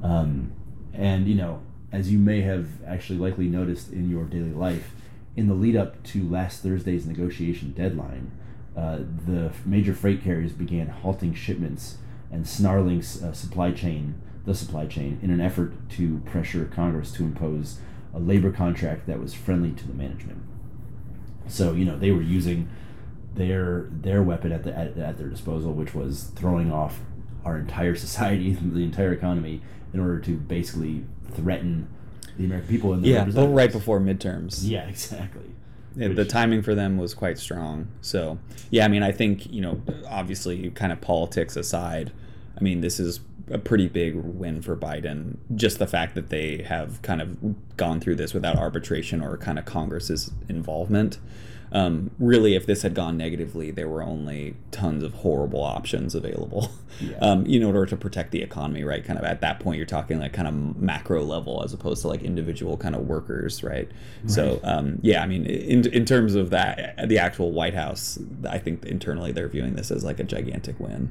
Um, 0.03 0.53
and 0.93 1.27
you 1.27 1.35
know, 1.35 1.63
as 1.93 2.13
you 2.13 2.19
may 2.19 2.43
have 2.43 2.69
actually 2.87 3.19
likely 3.19 3.49
noticed 3.49 3.93
in 3.93 4.11
your 4.11 4.25
daily 4.25 4.53
life, 4.53 4.93
in 5.37 5.49
the 5.49 5.55
lead 5.55 5.77
up 5.77 6.03
to 6.05 6.29
last 6.29 6.63
Thursday's 6.63 7.07
negotiation 7.07 7.73
deadline, 7.73 8.31
uh, 8.77 8.99
the 9.27 9.53
major 9.65 9.95
freight 9.95 10.23
carriers 10.23 10.53
began 10.53 10.89
halting 10.89 11.35
shipments 11.35 11.99
and 12.31 12.47
snarling 12.47 12.99
uh, 12.99 13.33
supply 13.33 13.71
chain 13.71 14.21
the 14.45 14.55
supply 14.55 14.87
chain 14.87 15.19
in 15.23 15.31
an 15.31 15.41
effort 15.41 15.73
to 15.89 16.19
pressure 16.27 16.67
Congress 16.67 17.13
to 17.13 17.25
impose 17.25 17.79
a 18.13 18.19
labor 18.19 18.53
contract 18.53 19.07
that 19.07 19.19
was 19.19 19.33
friendly 19.33 19.73
to 19.73 19.87
the 19.87 19.95
management. 19.95 20.43
So 21.49 21.73
you 21.73 21.85
know 21.85 21.99
they 21.99 22.11
were 22.11 22.23
using 22.23 22.69
their 23.35 23.89
their 23.91 24.23
weapon 24.23 24.53
at 24.53 24.65
the 24.65 24.77
at, 24.77 24.97
at 24.97 25.19
their 25.19 25.29
disposal, 25.29 25.73
which 25.73 25.95
was 25.95 26.31
throwing 26.35 26.73
off 26.73 27.01
our 27.45 27.59
entire 27.59 27.95
society, 28.07 28.53
the 28.53 28.85
entire 28.85 29.13
economy, 29.13 29.61
in 29.93 30.01
order 30.01 30.21
to 30.21 30.37
basically 30.37 31.05
threaten 31.33 31.89
the 32.37 32.45
American 32.45 32.69
people. 32.69 32.93
And 32.93 33.05
yeah, 33.05 33.25
but 33.25 33.49
right 33.49 33.71
before 33.71 34.01
midterms. 34.01 34.61
Yeah, 34.63 34.85
exactly. 34.89 35.51
Yeah, 35.97 36.09
the 36.09 36.25
timing 36.25 36.63
for 36.63 36.75
them 36.75 36.99
was 36.99 37.15
quite 37.15 37.39
strong. 37.39 37.87
So, 38.01 38.39
yeah, 38.71 38.85
I 38.85 38.89
mean, 38.89 39.05
I 39.05 39.13
think, 39.13 39.47
you 39.47 39.61
know, 39.61 39.81
obviously, 40.09 40.71
kind 40.71 40.91
of 40.91 41.01
politics 41.01 41.55
aside, 41.55 42.11
I 42.59 42.63
mean, 42.63 42.81
this 42.81 42.99
is 42.99 43.21
a 43.49 43.59
pretty 43.59 43.89
big 43.89 44.17
win 44.17 44.61
for 44.61 44.77
Biden. 44.77 45.37
Just 45.55 45.79
the 45.79 45.87
fact 45.87 46.17
that 46.17 46.31
they 46.31 46.63
have 46.63 47.01
kind 47.03 47.23
of 47.23 47.77
gone 47.77 48.01
through 48.01 48.17
this 48.17 48.35
without 48.35 48.57
arbitration 48.57 49.23
or 49.23 49.37
kind 49.37 49.59
of 49.59 49.67
Congress's 49.67 50.33
involvement. 50.49 51.19
Um, 51.75 52.13
really, 52.21 52.55
if 52.55 52.67
this 52.67 52.83
had 52.83 52.95
gone 52.95 53.17
negatively, 53.17 53.73
there 53.73 53.89
were 53.89 54.03
only 54.03 54.57
tons 54.71 55.03
of 55.03 55.13
horrible 55.13 55.63
options 55.63 56.15
available. 56.15 56.71
Yeah. 57.01 57.17
Um, 57.19 57.45
in 57.47 57.65
order 57.65 57.87
to 57.87 57.97
protect 57.97 58.31
the 58.31 58.41
economy, 58.41 58.85
right? 58.85 59.05
Kind 59.05 59.19
of 59.19 59.25
at 59.25 59.41
that 59.41 59.59
point, 59.59 59.79
you're 59.79 59.85
talking 59.85 60.21
like 60.21 60.33
kind 60.33 60.47
of 60.47 60.81
macro 60.81 61.25
level 61.25 61.61
as 61.65 61.73
opposed 61.73 62.03
to 62.03 62.09
like 62.09 62.23
individual 62.23 62.77
kind 62.77 62.95
of 62.95 63.09
workers, 63.09 63.65
right? 63.65 63.89
right. 63.89 64.31
So, 64.31 64.61
um, 64.63 65.01
yeah, 65.03 65.21
I 65.21 65.27
mean, 65.27 65.45
in 65.45 65.89
in 65.89 66.05
terms 66.05 66.37
of 66.37 66.51
that, 66.51 67.09
the 67.09 67.19
actual 67.19 67.51
White 67.51 67.75
House, 67.75 68.17
I 68.49 68.59
think 68.59 68.85
internally 68.85 69.33
they're 69.33 69.49
viewing 69.49 69.75
this 69.75 69.91
as 69.91 70.05
like 70.05 70.21
a 70.21 70.25
gigantic 70.25 70.79
win. 70.79 71.11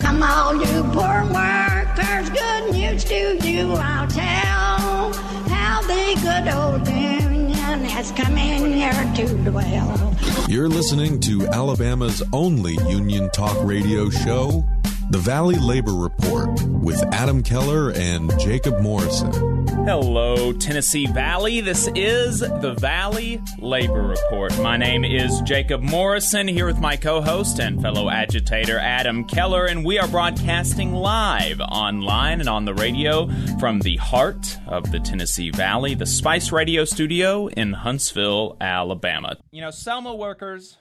Come 0.00 0.22
on, 0.22 0.60
you 0.60 0.82
poor 0.92 1.24
workers, 1.32 2.28
good 2.28 2.74
news 2.74 3.04
to 3.04 3.38
you 3.48 3.72
I'll 3.72 4.06
tell. 4.06 5.12
How 5.48 5.80
the 5.80 6.20
good 6.22 6.52
old 6.54 6.86
union 6.86 7.33
has 7.94 8.10
come 8.10 8.36
in 8.36 8.72
here 8.72 9.14
to 9.14 9.36
dwell. 9.44 10.16
You're 10.48 10.68
listening 10.68 11.20
to 11.20 11.46
Alabama's 11.46 12.24
only 12.32 12.74
union 12.88 13.30
talk 13.30 13.56
radio 13.62 14.10
show, 14.10 14.66
The 15.10 15.18
Valley 15.18 15.54
Labor 15.54 15.94
Report, 15.94 16.60
with 16.64 17.00
Adam 17.14 17.40
Keller 17.44 17.92
and 17.92 18.36
Jacob 18.40 18.80
Morrison. 18.80 19.63
Hello, 19.82 20.52
Tennessee 20.52 21.06
Valley. 21.06 21.60
This 21.60 21.90
is 21.94 22.40
the 22.40 22.74
Valley 22.78 23.42
Labor 23.58 24.02
Report. 24.02 24.56
My 24.60 24.78
name 24.78 25.04
is 25.04 25.40
Jacob 25.42 25.82
Morrison, 25.82 26.48
here 26.48 26.64
with 26.64 26.78
my 26.78 26.96
co 26.96 27.20
host 27.20 27.58
and 27.58 27.82
fellow 27.82 28.08
agitator 28.08 28.78
Adam 28.78 29.24
Keller, 29.24 29.66
and 29.66 29.84
we 29.84 29.98
are 29.98 30.08
broadcasting 30.08 30.94
live 30.94 31.60
online 31.60 32.40
and 32.40 32.48
on 32.48 32.64
the 32.64 32.72
radio 32.72 33.28
from 33.58 33.80
the 33.80 33.96
heart 33.96 34.56
of 34.68 34.90
the 34.90 35.00
Tennessee 35.00 35.50
Valley, 35.50 35.94
the 35.94 36.06
Spice 36.06 36.50
Radio 36.50 36.86
Studio 36.86 37.48
in 37.48 37.74
Huntsville, 37.74 38.56
Alabama. 38.62 39.36
You 39.50 39.60
know, 39.60 39.70
Selma 39.70 40.14
workers 40.14 40.78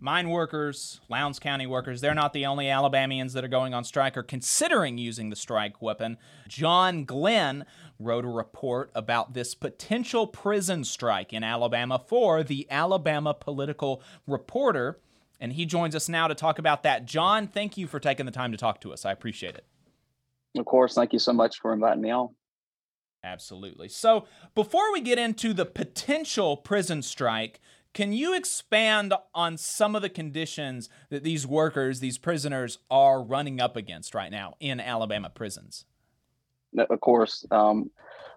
mine 0.00 0.30
workers, 0.30 1.00
Lowndes 1.08 1.38
County 1.38 1.66
workers, 1.66 2.00
they're 2.00 2.14
not 2.14 2.32
the 2.32 2.46
only 2.46 2.68
Alabamians 2.68 3.34
that 3.34 3.44
are 3.44 3.48
going 3.48 3.74
on 3.74 3.84
strike 3.84 4.16
or 4.16 4.22
considering 4.22 4.98
using 4.98 5.30
the 5.30 5.36
strike 5.36 5.80
weapon. 5.82 6.16
John 6.48 7.04
Glenn 7.04 7.66
wrote 8.00 8.24
a 8.24 8.28
report 8.28 8.90
about 8.94 9.34
this 9.34 9.54
potential 9.54 10.26
prison 10.26 10.82
strike 10.84 11.32
in 11.32 11.44
Alabama 11.44 11.98
for 12.04 12.42
the 12.42 12.66
Alabama 12.70 13.34
Political 13.34 14.02
Reporter. 14.26 14.98
And 15.38 15.52
he 15.52 15.66
joins 15.66 15.94
us 15.94 16.08
now 16.08 16.26
to 16.26 16.34
talk 16.34 16.58
about 16.58 16.82
that. 16.82 17.04
John, 17.04 17.46
thank 17.46 17.76
you 17.76 17.86
for 17.86 18.00
taking 18.00 18.26
the 18.26 18.32
time 18.32 18.52
to 18.52 18.58
talk 18.58 18.80
to 18.80 18.92
us. 18.92 19.04
I 19.04 19.12
appreciate 19.12 19.54
it. 19.54 19.64
Of 20.58 20.64
course. 20.64 20.94
Thank 20.94 21.12
you 21.12 21.18
so 21.18 21.32
much 21.32 21.60
for 21.60 21.72
inviting 21.72 22.02
me 22.02 22.10
on. 22.10 22.30
Absolutely. 23.22 23.88
So, 23.88 24.26
before 24.54 24.92
we 24.92 25.00
get 25.00 25.18
into 25.18 25.52
the 25.52 25.66
potential 25.66 26.56
prison 26.56 27.02
strike, 27.02 27.60
can 27.92 28.12
you 28.12 28.34
expand 28.34 29.12
on 29.34 29.56
some 29.58 29.94
of 29.94 30.02
the 30.02 30.08
conditions 30.08 30.88
that 31.10 31.22
these 31.22 31.46
workers, 31.46 32.00
these 32.00 32.18
prisoners, 32.18 32.78
are 32.90 33.22
running 33.22 33.60
up 33.60 33.76
against 33.76 34.14
right 34.14 34.30
now 34.30 34.54
in 34.60 34.80
Alabama 34.80 35.28
prisons? 35.28 35.84
Of 36.78 37.00
course. 37.00 37.44
Um, 37.50 37.90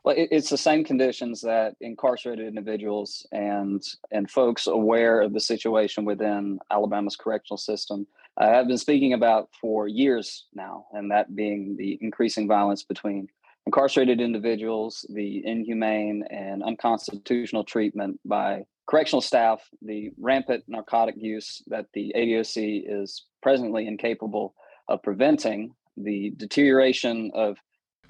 it's 0.05 0.49
the 0.49 0.57
same 0.57 0.83
conditions 0.83 1.41
that 1.41 1.75
incarcerated 1.79 2.45
individuals 2.45 3.25
and 3.31 3.81
and 4.11 4.29
folks 4.29 4.67
aware 4.67 5.21
of 5.21 5.33
the 5.33 5.39
situation 5.39 6.03
within 6.03 6.59
Alabama's 6.69 7.15
correctional 7.15 7.57
system 7.57 8.05
uh, 8.37 8.47
have 8.47 8.67
been 8.67 8.77
speaking 8.77 9.13
about 9.13 9.49
for 9.61 9.87
years 9.87 10.45
now, 10.53 10.87
and 10.91 11.11
that 11.11 11.35
being 11.35 11.77
the 11.77 11.97
increasing 12.01 12.47
violence 12.47 12.83
between 12.83 13.27
incarcerated 13.65 14.19
individuals, 14.19 15.05
the 15.09 15.45
inhumane 15.45 16.23
and 16.29 16.63
unconstitutional 16.63 17.63
treatment 17.63 18.19
by 18.25 18.65
correctional 18.87 19.21
staff, 19.21 19.61
the 19.81 20.11
rampant 20.19 20.63
narcotic 20.67 21.15
use 21.17 21.63
that 21.67 21.85
the 21.93 22.13
ADOC 22.15 22.83
is 22.85 23.23
presently 23.41 23.87
incapable 23.87 24.53
of 24.89 25.01
preventing, 25.01 25.73
the 25.95 26.33
deterioration 26.35 27.31
of 27.33 27.57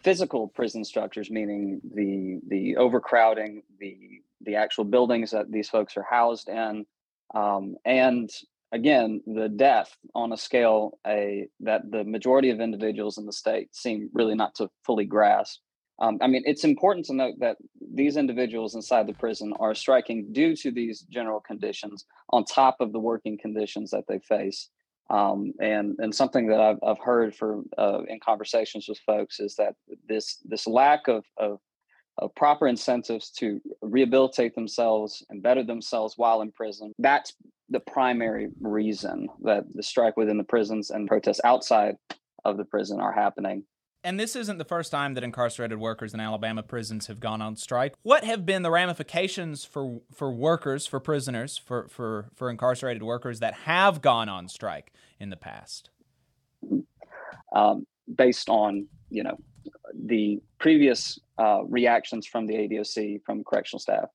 physical 0.03 0.47
prison 0.49 0.83
structures, 0.83 1.29
meaning 1.31 1.81
the 1.93 2.39
the 2.47 2.77
overcrowding, 2.77 3.63
the 3.79 3.97
the 4.41 4.55
actual 4.55 4.83
buildings 4.83 5.31
that 5.31 5.51
these 5.51 5.69
folks 5.69 5.95
are 5.97 6.05
housed 6.09 6.49
in, 6.49 6.85
um, 7.33 7.75
and 7.85 8.29
again 8.71 9.21
the 9.27 9.47
death 9.49 9.95
on 10.15 10.33
a 10.33 10.37
scale 10.37 10.97
a 11.07 11.47
that 11.59 11.89
the 11.91 12.03
majority 12.03 12.49
of 12.49 12.59
individuals 12.59 13.17
in 13.17 13.25
the 13.25 13.33
state 13.33 13.73
seem 13.75 14.09
really 14.13 14.35
not 14.35 14.55
to 14.55 14.69
fully 14.85 15.05
grasp. 15.05 15.59
Um, 15.99 16.17
I 16.21 16.27
mean, 16.27 16.41
it's 16.45 16.63
important 16.63 17.05
to 17.05 17.13
note 17.13 17.35
that 17.39 17.57
these 17.93 18.17
individuals 18.17 18.73
inside 18.73 19.07
the 19.07 19.13
prison 19.13 19.53
are 19.59 19.75
striking 19.75 20.33
due 20.33 20.55
to 20.57 20.71
these 20.71 21.01
general 21.01 21.39
conditions 21.39 22.05
on 22.31 22.45
top 22.45 22.77
of 22.79 22.91
the 22.91 22.99
working 22.99 23.37
conditions 23.37 23.91
that 23.91 24.05
they 24.07 24.19
face. 24.19 24.69
Um, 25.09 25.53
and 25.59 25.95
and 25.99 26.15
something 26.15 26.47
that 26.47 26.59
I've, 26.59 26.79
I've 26.81 26.99
heard 26.99 27.35
for 27.35 27.61
uh, 27.77 28.03
in 28.07 28.19
conversations 28.19 28.87
with 28.87 28.99
folks 28.99 29.39
is 29.39 29.55
that 29.55 29.75
this 30.07 30.39
this 30.45 30.65
lack 30.65 31.07
of, 31.07 31.25
of 31.37 31.59
of 32.19 32.33
proper 32.35 32.67
incentives 32.67 33.31
to 33.31 33.59
rehabilitate 33.81 34.55
themselves 34.55 35.25
and 35.29 35.41
better 35.41 35.63
themselves 35.63 36.13
while 36.15 36.41
in 36.41 36.51
prison 36.51 36.93
that's 36.99 37.33
the 37.69 37.79
primary 37.79 38.49
reason 38.61 39.27
that 39.41 39.63
the 39.73 39.81
strike 39.81 40.15
within 40.15 40.37
the 40.37 40.43
prisons 40.43 40.91
and 40.91 41.07
protests 41.07 41.41
outside 41.43 41.95
of 42.45 42.57
the 42.57 42.65
prison 42.65 42.99
are 42.99 43.11
happening 43.11 43.63
and 44.03 44.19
this 44.19 44.35
isn't 44.35 44.57
the 44.57 44.65
first 44.65 44.91
time 44.91 45.13
that 45.13 45.23
incarcerated 45.23 45.79
workers 45.79 46.13
in 46.13 46.19
Alabama 46.19 46.61
prisons 46.61 47.07
have 47.07 47.19
gone 47.19 47.41
on 47.41 47.55
strike. 47.55 47.95
What 48.03 48.23
have 48.23 48.45
been 48.45 48.61
the 48.61 48.71
ramifications 48.71 49.63
for 49.63 50.01
for 50.13 50.31
workers, 50.31 50.85
for 50.85 50.99
prisoners, 50.99 51.57
for 51.57 51.87
for 51.87 52.29
for 52.35 52.49
incarcerated 52.49 53.03
workers 53.03 53.39
that 53.39 53.53
have 53.53 54.01
gone 54.01 54.29
on 54.29 54.47
strike 54.49 54.91
in 55.19 55.29
the 55.29 55.37
past? 55.37 55.89
Um, 57.55 57.85
based 58.13 58.49
on 58.49 58.87
you 59.09 59.23
know 59.23 59.37
the 59.93 60.39
previous 60.59 61.19
uh, 61.37 61.61
reactions 61.67 62.27
from 62.27 62.45
the 62.45 62.55
ADOC 62.55 63.23
from 63.23 63.43
correctional 63.43 63.79
staff, 63.79 64.09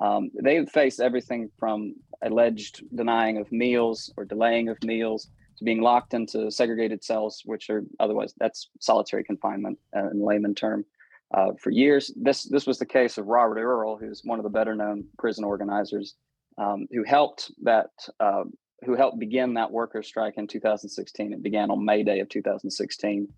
um, 0.00 0.30
they've 0.42 0.68
faced 0.68 1.00
everything 1.00 1.50
from 1.58 1.94
alleged 2.22 2.82
denying 2.94 3.38
of 3.38 3.50
meals 3.50 4.12
or 4.16 4.24
delaying 4.24 4.68
of 4.68 4.82
meals 4.82 5.28
to 5.58 5.64
being 5.64 5.80
locked 5.80 6.14
into 6.14 6.50
segregated 6.50 7.04
cells, 7.04 7.42
which 7.44 7.70
are 7.70 7.84
otherwise 8.00 8.34
that's 8.38 8.68
solitary 8.80 9.24
confinement 9.24 9.78
uh, 9.96 10.10
in 10.10 10.24
layman 10.24 10.54
term. 10.54 10.84
Uh, 11.32 11.52
for 11.60 11.70
years, 11.70 12.12
this 12.16 12.44
this 12.44 12.66
was 12.66 12.78
the 12.78 12.86
case 12.86 13.18
of 13.18 13.26
Robert 13.26 13.58
Earl, 13.58 13.96
who's 13.96 14.22
one 14.24 14.38
of 14.38 14.44
the 14.44 14.50
better 14.50 14.74
known 14.74 15.04
prison 15.18 15.44
organizers, 15.44 16.14
um, 16.58 16.86
who 16.92 17.02
helped 17.02 17.50
that 17.62 17.90
uh, 18.20 18.44
who 18.84 18.94
helped 18.94 19.18
begin 19.18 19.54
that 19.54 19.70
worker 19.70 20.02
strike 20.02 20.34
in 20.36 20.46
2016. 20.46 21.32
It 21.32 21.42
began 21.42 21.70
on 21.70 21.84
May 21.84 22.02
Day 22.02 22.20
of 22.20 22.28
2016. 22.28 23.28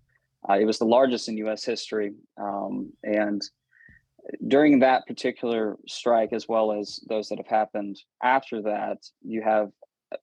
Uh, 0.47 0.53
it 0.53 0.65
was 0.65 0.77
the 0.77 0.85
largest 0.85 1.27
in 1.27 1.37
U.S. 1.37 1.63
history, 1.63 2.13
um, 2.39 2.91
and 3.03 3.41
during 4.47 4.79
that 4.79 5.07
particular 5.07 5.77
strike, 5.87 6.33
as 6.33 6.47
well 6.47 6.71
as 6.71 6.99
those 7.07 7.29
that 7.29 7.37
have 7.37 7.47
happened 7.47 7.97
after 8.21 8.61
that, 8.61 8.97
you 9.23 9.41
have 9.41 9.71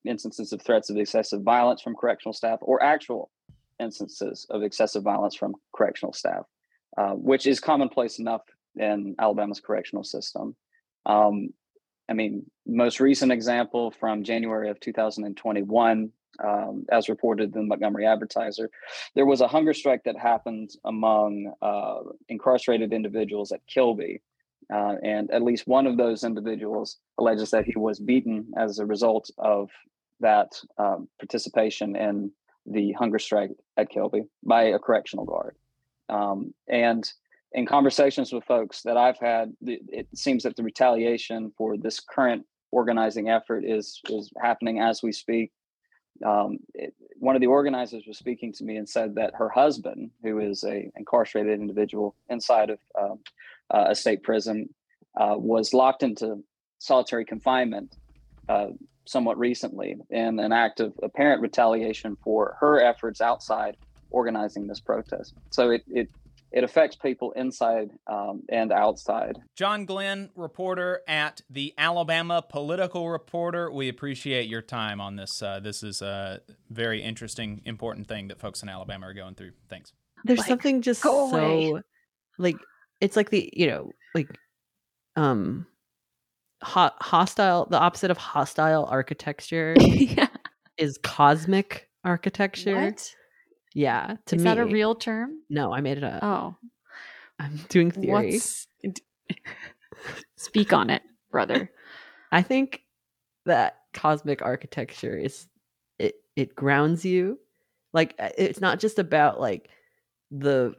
instances 0.05 0.53
of 0.53 0.63
threats 0.63 0.91
of 0.91 0.97
excessive 0.97 1.43
violence 1.43 1.83
from 1.83 1.95
correctional 1.95 2.33
staff 2.33 2.59
or 2.63 2.83
actual 2.83 3.31
instances 3.81 4.47
of 4.51 4.63
excessive 4.63 5.03
violence 5.03 5.35
from 5.35 5.55
correctional 5.75 6.13
staff, 6.13 6.45
uh, 6.97 7.13
which 7.13 7.47
is 7.47 7.61
commonplace 7.61 8.19
enough 8.19 8.43
in 8.77 9.15
Alabama's 9.19 9.61
correctional 9.61 10.05
system. 10.05 10.57
Um, 11.07 11.51
I 12.09 12.13
mean, 12.13 12.51
most 12.67 13.01
recent 13.01 13.33
example 13.33 13.91
from 13.91 14.25
January 14.25 14.71
of 14.71 14.81
2021, 14.81 16.11
um, 16.43 16.87
as 16.91 17.09
reported 17.09 17.55
in 17.55 17.63
the 17.63 17.67
Montgomery 17.67 18.07
Advertiser, 18.07 18.71
there 19.15 19.27
was 19.27 19.41
a 19.41 19.49
hunger 19.49 19.73
strike 19.73 20.05
that 20.05 20.19
happened 20.19 20.71
among 20.85 21.53
uh, 21.63 22.01
incarcerated 22.29 22.93
individuals 22.93 23.53
at 23.53 23.67
Kilby 23.67 24.21
uh, 24.73 24.95
and 25.03 25.31
at 25.31 25.43
least 25.43 25.67
one 25.67 25.87
of 25.87 25.97
those 25.97 26.25
individuals 26.25 26.99
alleges 27.19 27.51
that 27.51 27.65
he 27.65 27.75
was 27.77 27.99
beaten 27.99 28.47
as 28.57 28.79
a 28.79 28.87
result 28.87 29.31
of 29.39 29.71
that 30.21 30.53
um, 30.79 31.09
participation 31.19 31.97
in 31.97 32.31
the 32.67 32.93
hunger 32.93 33.19
strike 33.19 33.51
at 33.77 33.91
Kilby 33.91 34.25
by 34.43 34.63
a 34.65 34.79
correctional 34.79 35.25
guard. 35.25 35.57
Um, 36.09 36.55
and 36.69 37.11
in 37.53 37.67
conversations 37.67 38.33
with 38.33 38.45
folks 38.45 38.83
that 38.83 38.97
I've 38.97 39.19
had, 39.19 39.53
it 39.63 40.09
seems 40.15 40.43
that 40.43 40.57
the 40.57 40.63
retaliation 40.63 41.53
for 41.57 41.77
this 41.77 42.01
current 42.01 42.45
organizing 42.73 43.29
effort 43.29 43.65
is 43.65 44.01
is 44.11 44.31
happening 44.43 44.81
as 44.81 45.03
we 45.03 45.13
speak. 45.13 45.53
Um, 46.25 46.59
it, 46.75 46.95
one 47.19 47.37
of 47.37 47.41
the 47.41 47.47
organizers 47.47 48.05
was 48.07 48.19
speaking 48.19 48.53
to 48.55 48.65
me 48.65 48.77
and 48.77 48.89
said 48.89 49.15
that 49.15 49.35
her 49.37 49.49
husband, 49.49 50.11
who 50.23 50.41
is 50.41 50.65
a 50.65 50.91
incarcerated 50.97 51.59
individual 51.59 52.15
inside 52.29 52.71
of 52.71 52.79
um, 53.01 53.19
uh, 53.71 53.87
a 53.89 53.95
state 53.95 54.23
prison, 54.23 54.69
uh, 55.19 55.35
was 55.37 55.73
locked 55.73 56.03
into 56.03 56.43
solitary 56.79 57.25
confinement 57.25 57.97
uh, 58.49 58.69
somewhat 59.07 59.39
recently 59.39 59.97
in 60.11 60.39
an 60.39 60.53
act 60.53 60.81
of 60.81 60.93
apparent 61.03 61.41
retaliation 61.41 62.17
for 62.23 62.57
her 62.61 62.81
efforts 62.81 63.21
outside 63.21 63.77
organizing 64.11 64.67
this 64.67 64.81
protest. 64.81 65.35
So 65.51 65.71
it 65.71 65.83
it 65.89 66.09
it 66.53 66.63
affects 66.63 66.95
people 66.95 67.33
inside 67.33 67.91
um, 68.07 68.43
and 68.49 68.71
outside. 68.71 69.39
John 69.57 69.87
Glenn, 69.87 70.31
reporter 70.37 71.01
at 71.09 71.41
the 71.51 71.75
Alabama 71.77 72.45
Political 72.49 73.11
Reporter. 73.11 73.73
We 73.73 73.89
appreciate 73.89 74.49
your 74.49 74.63
time 74.63 75.01
on 75.01 75.17
this. 75.17 75.43
Uh, 75.43 75.59
this 75.59 75.83
is 75.83 76.01
a 76.01 76.43
very 76.71 77.03
interesting, 77.03 77.61
important 77.65 78.07
thing 78.07 78.29
that 78.29 78.39
folks 78.39 78.63
in 78.63 78.69
Alabama 78.69 79.07
are 79.07 79.15
going 79.15 79.35
through. 79.35 79.51
Thanks. 79.69 79.93
There's 80.23 80.47
something 80.47 80.81
just 80.81 81.03
so 81.03 81.29
away. 81.29 81.83
like 82.39 82.57
it's 83.01 83.17
like 83.17 83.31
the 83.31 83.51
you 83.53 83.67
know 83.67 83.93
like 84.15 84.29
um 85.17 85.67
ho- 86.63 86.91
hostile 87.01 87.67
the 87.67 87.79
opposite 87.79 88.11
of 88.11 88.19
hostile 88.19 88.87
architecture 88.91 89.77
is 90.79 90.99
cosmic 91.03 91.89
architecture. 92.05 92.75
What? 92.75 93.15
Yeah, 93.75 94.17
to 94.27 94.37
Is 94.37 94.43
me. 94.43 94.45
that 94.45 94.59
a 94.59 94.67
real 94.67 94.95
term? 94.95 95.41
No, 95.51 95.73
I 95.73 95.81
made 95.81 95.99
it 95.99 96.05
up. 96.05 96.23
Oh, 96.23 96.57
I'm 97.39 97.59
doing 97.69 97.91
theory. 97.91 98.11
what's 98.11 98.67
speak 100.37 100.73
on 100.73 100.91
it, 100.91 101.03
brother? 101.31 101.71
I 102.33 102.43
think 102.43 102.83
that 103.47 103.79
cosmic 103.93 104.43
architecture 104.43 105.17
is 105.17 105.49
it 105.99 106.15
it 106.37 106.55
grounds 106.55 107.05
you. 107.05 107.39
Like 107.93 108.15
uh, 108.19 108.31
it's 108.37 108.61
not 108.61 108.81
just 108.81 108.99
about 108.99 109.41
like 109.41 109.69
the 110.31 110.75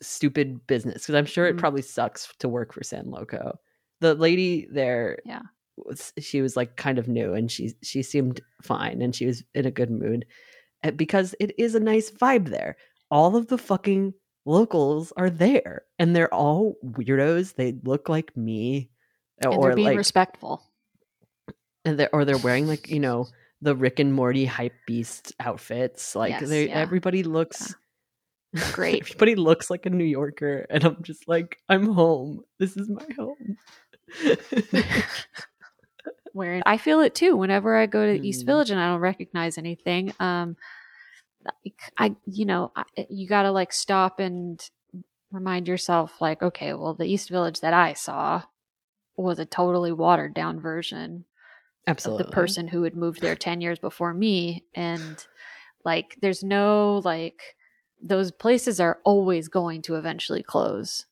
stupid 0.00 0.66
business 0.66 1.02
because 1.02 1.14
I'm 1.14 1.26
sure 1.26 1.46
it 1.46 1.56
Mhm. 1.56 1.60
probably 1.60 1.82
sucks 1.82 2.32
to 2.38 2.48
work 2.48 2.72
for 2.72 2.82
San 2.82 3.10
Loco. 3.10 3.58
The 4.00 4.14
lady 4.14 4.66
there 4.70 5.18
Yeah. 5.24 5.42
was 5.76 6.12
she 6.18 6.40
was 6.42 6.56
like 6.56 6.76
kind 6.76 6.98
of 6.98 7.08
new 7.08 7.34
and 7.34 7.50
she 7.50 7.74
she 7.82 8.02
seemed 8.02 8.40
fine 8.62 9.00
and 9.02 9.14
she 9.14 9.26
was 9.26 9.44
in 9.54 9.66
a 9.66 9.70
good 9.70 9.90
mood 9.90 10.26
uh, 10.84 10.90
because 10.92 11.34
it 11.40 11.52
is 11.58 11.74
a 11.74 11.80
nice 11.80 12.10
vibe 12.10 12.48
there. 12.48 12.76
All 13.10 13.36
of 13.36 13.46
the 13.48 13.58
fucking 13.58 14.14
locals 14.46 15.12
are 15.16 15.30
there 15.30 15.82
and 15.98 16.14
they're 16.16 16.32
all 16.32 16.76
weirdos. 16.84 17.54
They 17.54 17.72
look 17.84 18.08
like 18.08 18.36
me 18.36 18.90
And 19.38 19.54
or 19.54 19.62
they're 19.68 19.76
being 19.76 19.88
like 19.88 19.96
respectful. 19.98 20.62
and 21.84 21.98
they're 21.98 22.10
or 22.12 22.24
they're 22.24 22.38
wearing 22.38 22.66
like 22.66 22.88
you 22.88 23.00
know 23.06 23.28
the 23.60 23.74
Rick 23.74 23.98
and 23.98 24.12
Morty 24.14 24.44
hype 24.44 24.74
beast 24.86 25.32
outfits. 25.40 26.14
Like 26.14 26.30
Yes, 26.30 26.48
they 26.48 26.68
yeah. 26.68 26.74
everybody 26.74 27.22
looks 27.24 27.74
Great. 28.72 29.02
everybody 29.02 29.34
looks 29.34 29.70
like 29.70 29.86
a 29.86 29.90
New 29.90 30.04
Yorker, 30.04 30.66
and 30.70 30.84
I'm 30.84 31.02
just 31.02 31.28
like 31.28 31.58
I'm 31.68 31.92
home. 31.92 32.44
This 32.58 32.76
is 32.76 32.88
my 32.88 33.06
home. 33.16 33.56
Where 36.32 36.62
I 36.66 36.76
feel 36.76 37.00
it 37.00 37.14
too. 37.14 37.36
Whenever 37.36 37.76
I 37.76 37.86
go 37.86 38.06
to 38.06 38.26
East 38.26 38.42
Mm. 38.44 38.46
Village 38.46 38.70
and 38.70 38.78
I 38.80 38.88
don't 38.88 39.00
recognize 39.00 39.58
anything, 39.58 40.12
um, 40.20 40.56
I 41.96 42.14
you 42.26 42.44
know 42.44 42.72
I, 42.76 42.84
you 43.08 43.26
got 43.26 43.42
to 43.42 43.50
like 43.50 43.72
stop 43.72 44.20
and 44.20 44.60
remind 45.30 45.68
yourself, 45.68 46.20
like, 46.20 46.42
okay, 46.42 46.72
well, 46.74 46.94
the 46.94 47.04
East 47.06 47.28
Village 47.28 47.60
that 47.60 47.74
I 47.74 47.92
saw 47.92 48.42
was 49.16 49.38
a 49.38 49.44
totally 49.44 49.92
watered 49.92 50.32
down 50.32 50.60
version 50.60 51.24
Absolutely. 51.86 52.24
of 52.24 52.30
the 52.30 52.34
person 52.34 52.68
who 52.68 52.82
had 52.84 52.94
moved 52.96 53.20
there 53.20 53.34
10 53.36 53.60
years 53.60 53.78
before 53.78 54.14
me 54.14 54.64
and 54.74 55.26
like 55.84 56.16
there's 56.22 56.42
no 56.44 57.00
like 57.04 57.40
those 58.02 58.30
places 58.30 58.80
are 58.80 58.98
always 59.04 59.48
going 59.48 59.82
to 59.82 59.96
eventually 59.96 60.42
close 60.42 61.06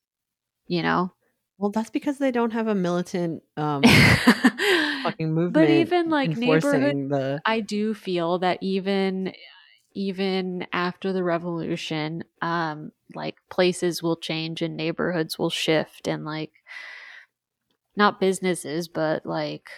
you 0.66 0.82
know 0.82 1.12
Well, 1.58 1.70
that's 1.70 1.90
because 1.90 2.18
they 2.18 2.30
don't 2.30 2.52
have 2.52 2.68
a 2.68 2.74
militant 2.74 3.42
um 3.56 3.82
fucking 5.04 5.32
movement. 5.34 5.54
but 5.54 5.68
even 5.70 6.10
like 6.10 6.36
neighborhood 6.36 6.94
the 7.10 7.40
i 7.46 7.60
do 7.60 7.94
feel 7.94 8.38
that 8.40 8.58
even 8.62 9.32
even 9.94 10.66
after 10.72 11.12
the 11.12 11.24
revolution 11.24 12.24
um 12.42 12.92
like 13.14 13.36
places 13.50 14.02
will 14.02 14.16
change 14.16 14.62
and 14.62 14.76
neighborhoods 14.76 15.38
will 15.38 15.50
shift 15.50 16.06
and 16.08 16.24
like 16.24 16.52
not 17.96 18.20
businesses 18.20 18.88
but 18.88 19.24
like 19.24 19.68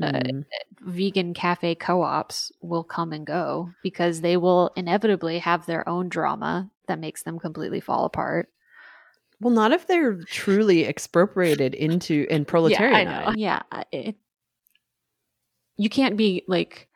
uh, 0.00 0.10
Hmm. 0.10 0.40
vegan 0.80 1.34
cafe 1.34 1.74
co-ops 1.74 2.52
will 2.60 2.84
come 2.84 3.12
and 3.12 3.26
go 3.26 3.70
because 3.82 4.20
they 4.20 4.36
will 4.36 4.70
inevitably 4.76 5.38
have 5.40 5.66
their 5.66 5.88
own 5.88 6.08
drama 6.08 6.70
that 6.86 6.98
makes 6.98 7.22
them 7.22 7.38
completely 7.38 7.80
fall 7.80 8.04
apart 8.04 8.48
well, 9.40 9.54
not 9.54 9.72
if 9.72 9.86
they're 9.86 10.14
truly 10.24 10.84
expropriated 10.84 11.74
into 11.74 12.26
and 12.30 12.46
proletarianized. 12.46 13.36
Yeah. 13.36 13.62
Yeah, 13.72 13.82
it, 13.92 14.16
you 15.76 15.88
can't 15.88 16.16
be 16.16 16.44
like, 16.48 16.88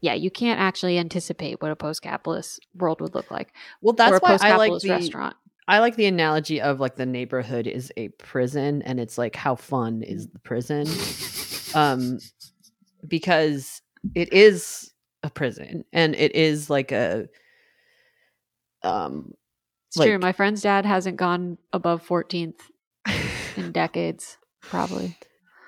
yeah, 0.00 0.14
you 0.14 0.30
can't 0.30 0.60
actually 0.60 0.98
anticipate 0.98 1.62
what 1.62 1.70
a 1.70 1.76
post-capitalist 1.76 2.66
world 2.74 3.00
would 3.00 3.14
look 3.14 3.30
like. 3.30 3.52
Well, 3.80 3.94
that's 3.94 4.20
why 4.20 4.36
I 4.40 4.56
like 4.56 4.80
the 4.82 4.90
restaurant. 4.90 5.36
I 5.66 5.78
like 5.78 5.96
the 5.96 6.04
analogy 6.04 6.60
of 6.60 6.78
like 6.78 6.96
the 6.96 7.06
neighborhood 7.06 7.66
is 7.66 7.90
a 7.96 8.08
prison, 8.08 8.82
and 8.82 9.00
it's 9.00 9.16
like 9.16 9.34
how 9.34 9.54
fun 9.54 10.02
is 10.02 10.28
the 10.28 10.38
prison, 10.40 10.86
um, 11.74 12.18
because 13.06 13.82
it 14.14 14.32
is 14.32 14.92
a 15.22 15.30
prison, 15.30 15.84
and 15.92 16.14
it 16.14 16.34
is 16.34 16.68
like 16.70 16.92
a, 16.92 17.28
um, 18.82 19.34
It's 19.88 19.96
like 19.96 20.08
true. 20.08 20.18
My 20.18 20.32
friend's 20.32 20.62
dad 20.62 20.84
hasn't 20.86 21.16
gone 21.16 21.58
above 21.72 22.06
14th 22.06 22.60
in 23.56 23.72
decades, 23.72 24.38
probably. 24.62 25.16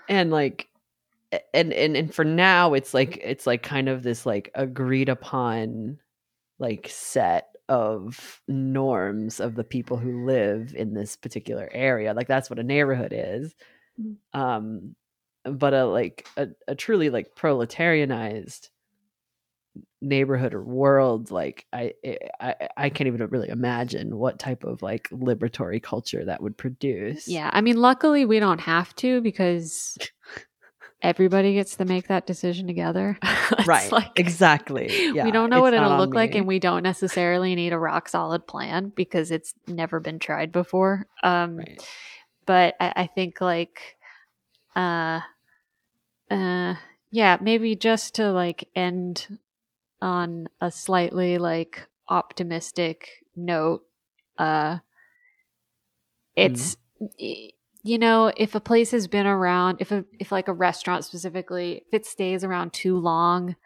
and 0.09 0.31
like 0.31 0.69
and 1.53 1.73
and 1.73 1.97
and 1.97 2.15
for 2.15 2.25
now 2.25 2.73
it's 2.75 2.95
like 2.95 3.19
it's 3.23 3.47
like 3.47 3.63
kind 3.63 3.89
of 3.89 4.03
this 4.03 4.25
like 4.25 4.51
agreed 4.55 5.09
upon 5.09 5.99
like 6.59 6.87
set 6.89 7.49
of 7.69 8.41
norms 8.47 9.41
of 9.41 9.57
the 9.57 9.65
people 9.65 9.97
who 9.97 10.25
live 10.25 10.73
in 10.77 10.95
this 10.95 11.17
particular 11.17 11.69
area 11.73 12.15
like 12.15 12.29
that's 12.29 12.49
what 12.49 12.61
a 12.61 12.63
neighborhood 12.63 13.13
is 13.15 13.55
Mm. 14.01 14.17
um 14.35 14.95
but 15.51 15.75
a 15.75 15.85
like 15.85 16.27
a, 16.37 16.49
a 16.69 16.75
truly 16.75 17.11
like 17.11 17.35
proletarianized 17.35 18.69
neighborhood 20.01 20.55
or 20.55 20.63
world 20.63 21.31
like 21.31 21.67
I, 21.73 21.93
I 22.41 22.55
i 22.77 22.89
can't 22.91 23.09
even 23.09 23.27
really 23.29 23.49
imagine 23.49 24.17
what 24.17 24.39
type 24.39 24.63
of 24.63 24.83
like 24.83 25.09
liberatory 25.11 25.83
culture 25.83 26.25
that 26.25 26.43
would 26.43 26.57
produce 26.57 27.27
Yeah, 27.27 27.51
I 27.53 27.61
mean, 27.61 27.77
luckily 27.77 28.25
we 28.25 28.39
don't 28.39 28.61
have 28.61 28.95
to 28.97 29.21
because 29.21 29.99
everybody 31.03 31.55
gets 31.55 31.77
to 31.77 31.85
make 31.85 32.09
that 32.09 32.27
decision 32.27 32.67
together. 32.67 33.19
Right 33.67 33.91
like- 33.91 34.19
exactly 34.19 35.13
yeah 35.13 35.25
we 35.25 35.31
don't 35.31 35.51
know 35.51 35.61
what 35.61 35.75
it'll 35.75 35.97
look 35.97 36.15
like, 36.15 36.35
and 36.35 36.47
we 36.47 36.59
don't 36.59 36.83
necessarily 36.83 37.55
need 37.55 37.73
a 37.73 37.79
rock 37.79 38.09
solid 38.09 38.47
plan 38.47 38.93
because 38.95 39.31
it's 39.31 39.55
never 39.67 39.99
been 39.99 40.19
tried 40.19 40.53
before. 40.53 41.07
Um, 41.23 41.61
But 42.47 42.77
I, 42.81 42.93
I 42.97 43.07
think 43.09 43.41
like, 43.41 43.97
uh, 44.77 45.21
uh, 46.31 46.75
yeah, 47.11 47.39
maybe 47.41 47.77
just 47.77 48.15
to 48.17 48.33
like 48.33 48.69
end 48.75 49.39
on 50.03 50.49
a 50.61 50.71
slightly 50.71 51.39
like 51.39 51.87
optimistic 52.09 53.09
note. 53.35 53.83
Uh, 54.39 54.79
it's 56.35 56.77
y- 56.99 57.51
you 57.83 57.99
know 57.99 58.33
if 58.37 58.55
a 58.55 58.61
place 58.61 58.91
has 58.91 59.07
been 59.07 59.27
around 59.27 59.79
if 59.81 59.91
a 59.93 60.05
if 60.19 60.31
like 60.33 60.49
a 60.49 60.53
restaurant 60.53 61.05
specifically 61.05 61.83
if 61.87 61.95
it 61.95 62.07
stays 62.07 62.45
around 62.45 62.73
too 62.73 62.99
long 62.99 63.57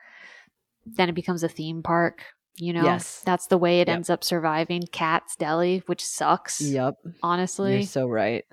then 0.86 1.08
it 1.08 1.14
becomes 1.14 1.42
a 1.42 1.48
theme 1.48 1.82
park 1.82 2.22
you 2.56 2.72
know 2.72 2.84
Yes. 2.84 3.22
that's 3.24 3.46
the 3.48 3.58
way 3.58 3.80
it 3.80 3.88
Yep. 3.88 3.94
ends 3.96 4.10
up 4.10 4.22
surviving 4.22 4.82
Katz's 4.92 5.36
deli 5.36 5.82
which 5.86 6.04
sucks 6.04 6.60
Yep. 6.60 6.94
honestly 7.22 7.72
You're 7.72 7.82
so 7.82 8.06
right. 8.06 8.44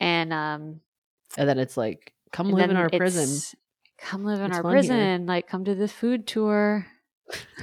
and 0.00 0.32
um 0.32 0.80
And 1.36 1.48
then 1.48 1.58
it's 1.58 1.76
like, 1.76 2.12
come 2.32 2.46
and 2.48 2.56
live 2.56 2.70
in 2.70 2.76
our 2.76 2.88
prison. 2.90 3.28
come 3.98 4.24
live 4.24 4.40
in 4.40 4.46
It's 4.46 4.56
our 4.56 4.62
fun 4.62 4.72
here. 4.72 4.80
prison 4.82 5.26
like 5.26 5.46
come 5.48 5.64
to 5.64 5.74
the 5.74 5.88
food 5.88 6.26
tour 6.26 6.86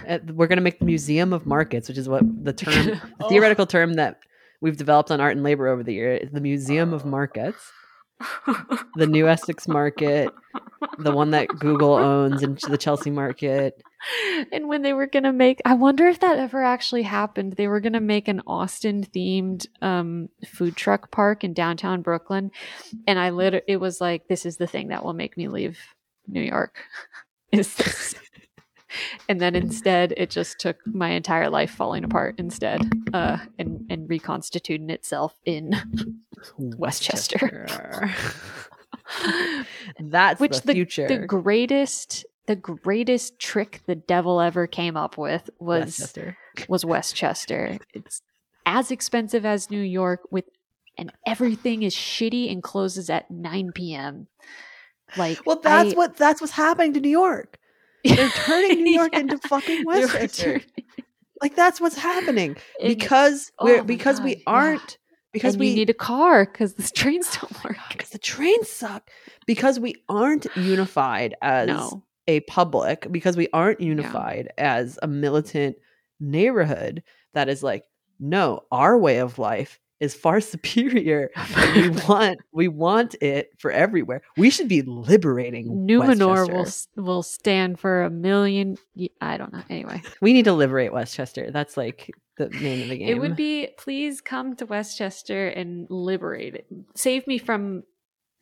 Uh, 0.07 0.19
We're 0.33 0.45
gonna 0.47 0.61
make 0.61 0.77
the 0.79 0.85
museum 0.85 1.33
of 1.33 1.45
markets, 1.47 1.87
which 1.87 1.97
is 1.97 2.07
what 2.07 2.21
the 2.43 2.53
term, 2.63 3.01
Oh. 3.19 3.29
theoretical 3.29 3.65
term 3.65 3.93
that 3.95 4.19
we've 4.61 4.77
developed 4.77 5.09
on 5.11 5.19
art 5.19 5.33
and 5.35 5.43
labor 5.43 5.67
over 5.67 5.81
the 5.83 5.93
year 5.93 6.13
is 6.15 6.29
the 6.31 6.41
museum 6.41 6.93
Oh. 6.93 6.97
of 6.97 7.05
markets. 7.05 7.57
the 8.95 9.07
New 9.07 9.27
Essex 9.27 9.67
Market, 9.67 10.29
the 10.99 11.11
one 11.11 11.31
that 11.31 11.47
Google 11.47 11.93
owns, 11.93 12.43
and 12.43 12.57
the 12.69 12.77
Chelsea 12.77 13.11
Market. 13.11 13.81
and 14.51 14.67
when 14.67 14.81
they 14.83 14.93
were 14.93 15.07
gonna 15.07 15.33
make 15.33 15.59
i 15.65 15.73
wonder 15.73 16.07
if 16.07 16.19
that 16.19 16.37
ever 16.37 16.63
actually 16.63 17.03
happened. 17.03 17.53
They 17.53 17.67
were 17.67 17.79
gonna 17.79 18.01
make 18.01 18.27
an 18.27 18.41
austin 18.45 19.03
themed 19.03 19.67
um, 19.81 20.29
food 20.47 20.75
truck 20.75 21.11
park 21.11 21.43
in 21.43 21.53
downtown 21.53 22.01
brooklyn. 22.01 22.51
And 23.07 23.17
i 23.19 23.31
lit 23.31 23.63
it 23.67 23.77
was 23.77 23.99
like 23.99 24.27
this 24.27 24.45
is 24.45 24.57
the 24.57 24.67
thing 24.67 24.89
that 24.89 25.03
will 25.03 25.13
make 25.13 25.37
me 25.37 25.47
leave 25.47 25.79
new 26.27 26.41
york. 26.41 26.77
Is 27.51 27.73
this 27.75 28.15
and 29.29 29.39
then 29.41 29.55
instead 29.55 30.13
it 30.17 30.29
just 30.29 30.59
took 30.59 30.77
my 30.85 31.09
entire 31.09 31.49
life 31.49 31.71
falling 31.71 32.03
apart 32.03 32.35
instead 32.37 32.81
uh, 33.13 33.37
and 33.59 33.85
and 33.89 34.09
reconstituting 34.09 34.89
itself 34.89 35.33
in 35.45 35.71
westchester 36.57 37.65
That's 39.99 40.39
which 40.39 40.61
the 40.61 40.73
future. 40.73 41.07
the 41.07 41.17
greatest 41.25 42.25
the 42.47 42.55
greatest 42.55 43.39
trick 43.39 43.81
the 43.87 43.95
devil 43.95 44.39
ever 44.39 44.67
came 44.67 44.95
up 44.97 45.17
with 45.17 45.49
was 45.59 45.79
Westchester. 45.99 46.37
was 46.67 46.85
Westchester. 46.85 47.77
It's 47.93 48.21
as 48.65 48.91
expensive 48.91 49.45
as 49.45 49.69
New 49.71 49.81
York 49.81 50.21
with 50.31 50.45
and 50.97 51.11
everything 51.25 51.83
is 51.83 51.93
shitty 51.95 52.51
and 52.51 52.61
closes 52.63 53.09
at 53.09 53.29
9 53.29 53.71
p.m. 53.73 54.27
Like 55.17 55.39
Well, 55.45 55.59
that's 55.61 55.93
I- 55.93 55.97
what 55.97 56.17
that's 56.17 56.39
what's 56.41 56.53
happening 56.53 56.93
to 56.93 56.99
New 56.99 57.09
York. 57.09 57.57
They're 58.05 58.29
turning 58.29 58.83
New 58.83 58.93
York 58.99 59.13
into 59.13 59.37
fucking 59.39 59.85
Westchester. 59.85 60.61
Like 61.41 61.55
that's 61.55 61.81
what's 61.81 61.97
happening 61.97 62.55
And- 62.79 62.87
because 62.89 63.51
oh 63.59 63.65
we're 63.65 63.83
because 63.83 64.21
we 64.21 64.35
God, 64.35 64.41
yeah. 64.47 64.53
aren't 64.53 64.97
because 65.33 65.55
and 65.55 65.59
we 65.59 65.75
need 65.75 65.89
a 65.89 65.93
car 65.93 66.45
because 66.45 66.75
the 66.75 66.83
trains 66.95 67.29
don't 67.35 67.51
oh 67.57 67.61
work. 67.69 67.77
because 67.91 68.09
the 68.11 68.17
trains 68.17 68.69
suck 68.69 69.09
because 69.45 69.79
we 69.79 69.95
aren't 70.07 70.47
unified 70.55 71.35
as 71.41 71.67
No. 71.67 72.03
a 72.27 72.39
public 72.41 73.07
because 73.11 73.35
we 73.35 73.49
aren't 73.51 73.81
unified 73.81 74.49
as 74.57 74.97
a 75.03 75.07
militant 75.07 75.75
neighborhood 76.21 77.03
that 77.33 77.49
is 77.49 77.61
like 77.63 77.83
no 78.19 78.63
our 78.71 78.97
way 78.97 79.17
of 79.17 79.37
life 79.37 79.79
is 79.99 80.13
far 80.13 80.41
superior 80.53 81.29
we 81.75 81.89
want 82.07 82.39
we 82.53 82.67
want 82.67 83.15
it 83.21 83.49
for 83.57 83.71
everywhere 83.71 84.21
we 84.37 84.49
should 84.49 84.67
be 84.67 84.81
liberating 84.81 85.87
Numenor 85.87 86.47
will 86.47 86.59
Westchester. 86.63 87.01
will 87.01 87.23
stand 87.23 87.79
for 87.79 88.03
a 88.03 88.09
million. 88.09 88.77
I 89.21 89.37
don't 89.37 89.53
know. 89.53 89.63
Anyway, 89.69 90.01
we 90.21 90.33
need 90.33 90.45
to 90.45 90.53
liberate 90.53 90.91
westchester 90.91 91.49
that's 91.51 91.77
like 91.77 92.11
the 92.37 92.49
name 92.49 92.81
of 92.83 92.89
the 92.89 92.97
game 92.97 93.07
it 93.07 93.19
would 93.19 93.35
be 93.37 93.69
please 93.77 94.19
come 94.19 94.55
to 94.57 94.65
Westchester 94.65 95.47
and 95.47 95.87
liberate 95.89 96.55
it. 96.55 96.67
Save 96.95 97.25
me 97.27 97.37
from, 97.37 97.83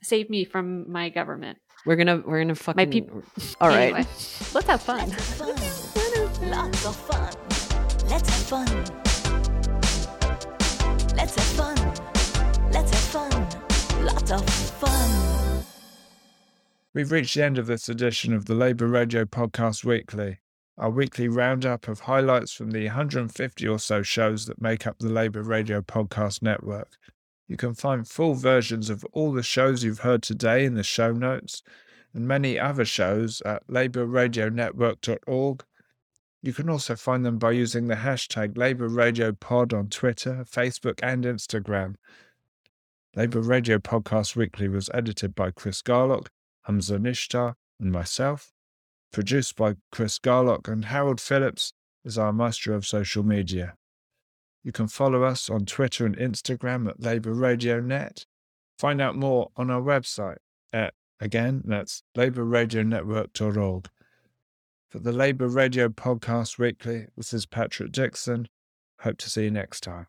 save 0.01 0.31
me 0.31 0.45
from 0.45 0.91
my 0.91 1.09
government. 1.09 1.59
we're 1.85 1.95
gonna 1.95 2.23
we're 2.25 2.39
gonna 2.41 2.55
fucking 2.55 2.77
My 2.77 2.85
people. 2.91 3.21
all 3.61 3.69
right 3.69 3.93
Anyway, 3.93 4.07
let's 4.55 4.67
have 4.67 4.81
fun. 4.81 5.09
Lots 6.49 6.85
of 6.85 6.95
fun. 6.95 7.33
Let's 8.09 8.29
have 8.29 8.67
fun. 8.67 9.02
Lots 14.29 14.41
of 14.41 14.69
fun. 14.77 15.65
We've 16.93 17.12
reached 17.12 17.36
the 17.36 17.43
end 17.43 17.57
of 17.57 17.67
this 17.67 17.89
edition 17.89 18.33
of 18.33 18.45
the 18.45 18.55
Labour 18.55 18.88
Radio 18.88 19.25
Podcast 19.25 19.83
Weekly, 19.83 20.39
our 20.77 20.89
weekly 20.89 21.27
roundup 21.27 21.89
of 21.89 21.99
highlights 22.01 22.53
from 22.53 22.71
the 22.71 22.86
150 22.86 23.67
or 23.67 23.79
so 23.79 24.01
shows 24.01 24.45
that 24.45 24.62
make 24.62 24.88
up 24.88 24.97
the 24.99 25.09
Labour 25.09 25.43
Radio 25.43 25.81
Podcast 25.81 26.41
Network. 26.41 26.95
You 27.49 27.57
can 27.57 27.73
find 27.73 28.07
full 28.07 28.33
versions 28.33 28.89
of 28.89 29.03
all 29.12 29.33
the 29.33 29.43
shows 29.43 29.83
you've 29.83 29.99
heard 29.99 30.23
today 30.23 30.63
in 30.63 30.75
the 30.75 30.83
show 30.83 31.12
notes 31.12 31.62
and 32.13 32.25
many 32.25 32.57
other 32.57 32.86
shows 32.86 33.41
at 33.41 33.67
labourradionetwork.org. 33.67 35.65
You 36.41 36.53
can 36.53 36.69
also 36.69 36.95
find 36.95 37.25
them 37.25 37.38
by 37.38 37.51
using 37.51 37.88
the 37.88 37.95
hashtag 37.95 38.57
Labour 38.57 38.88
Radio 38.88 39.33
Pod 39.33 39.73
on 39.73 39.89
Twitter, 39.89 40.45
Facebook, 40.49 41.01
and 41.03 41.25
Instagram. 41.25 41.95
Labour 43.15 43.41
Radio 43.41 43.78
Podcast 43.78 44.36
Weekly 44.36 44.67
was 44.67 44.89
edited 44.91 45.36
by 45.36 45.52
Chris 45.52 45.84
Garlock, 45.84 46.30
Hamza 46.63 46.97
Nishtar, 46.97 47.54
and 47.80 47.91
myself. 47.91 48.52
Produced 49.12 49.56
by 49.56 49.76
Chris 49.91 50.17
Garlock 50.17 50.67
and 50.67 50.86
Harold 50.86 51.21
Phillips 51.21 51.73
is 52.04 52.17
our 52.17 52.34
master 52.34 52.73
of 52.73 52.88
social 52.88 53.21
media. 53.21 53.76
You 54.63 54.71
can 54.71 54.88
follow 54.88 55.23
us 55.23 55.47
on 55.47 55.65
Twitter 55.65 56.08
and 56.08 56.17
Instagram 56.17 56.89
at 56.89 57.02
Labour 57.02 57.34
Radio 57.34 57.80
Net. 57.80 58.26
Find 58.80 58.99
out 58.99 59.15
more 59.15 59.52
on 59.56 59.69
our 59.69 59.82
website 59.82 60.38
at, 60.71 60.95
again, 61.19 61.62
that's 61.65 62.02
labourradionetwork.org. 62.17 63.89
For 64.89 64.99
the 64.99 65.12
Labour 65.12 65.47
Radio 65.47 65.89
Podcast 65.89 66.58
Weekly, 66.58 67.06
this 67.15 67.32
is 67.32 67.45
Patrick 67.45 67.91
Dixon. 67.91 68.47
Hope 69.02 69.17
to 69.19 69.30
see 69.30 69.43
you 69.43 69.52
next 69.52 69.82
time. 69.82 70.08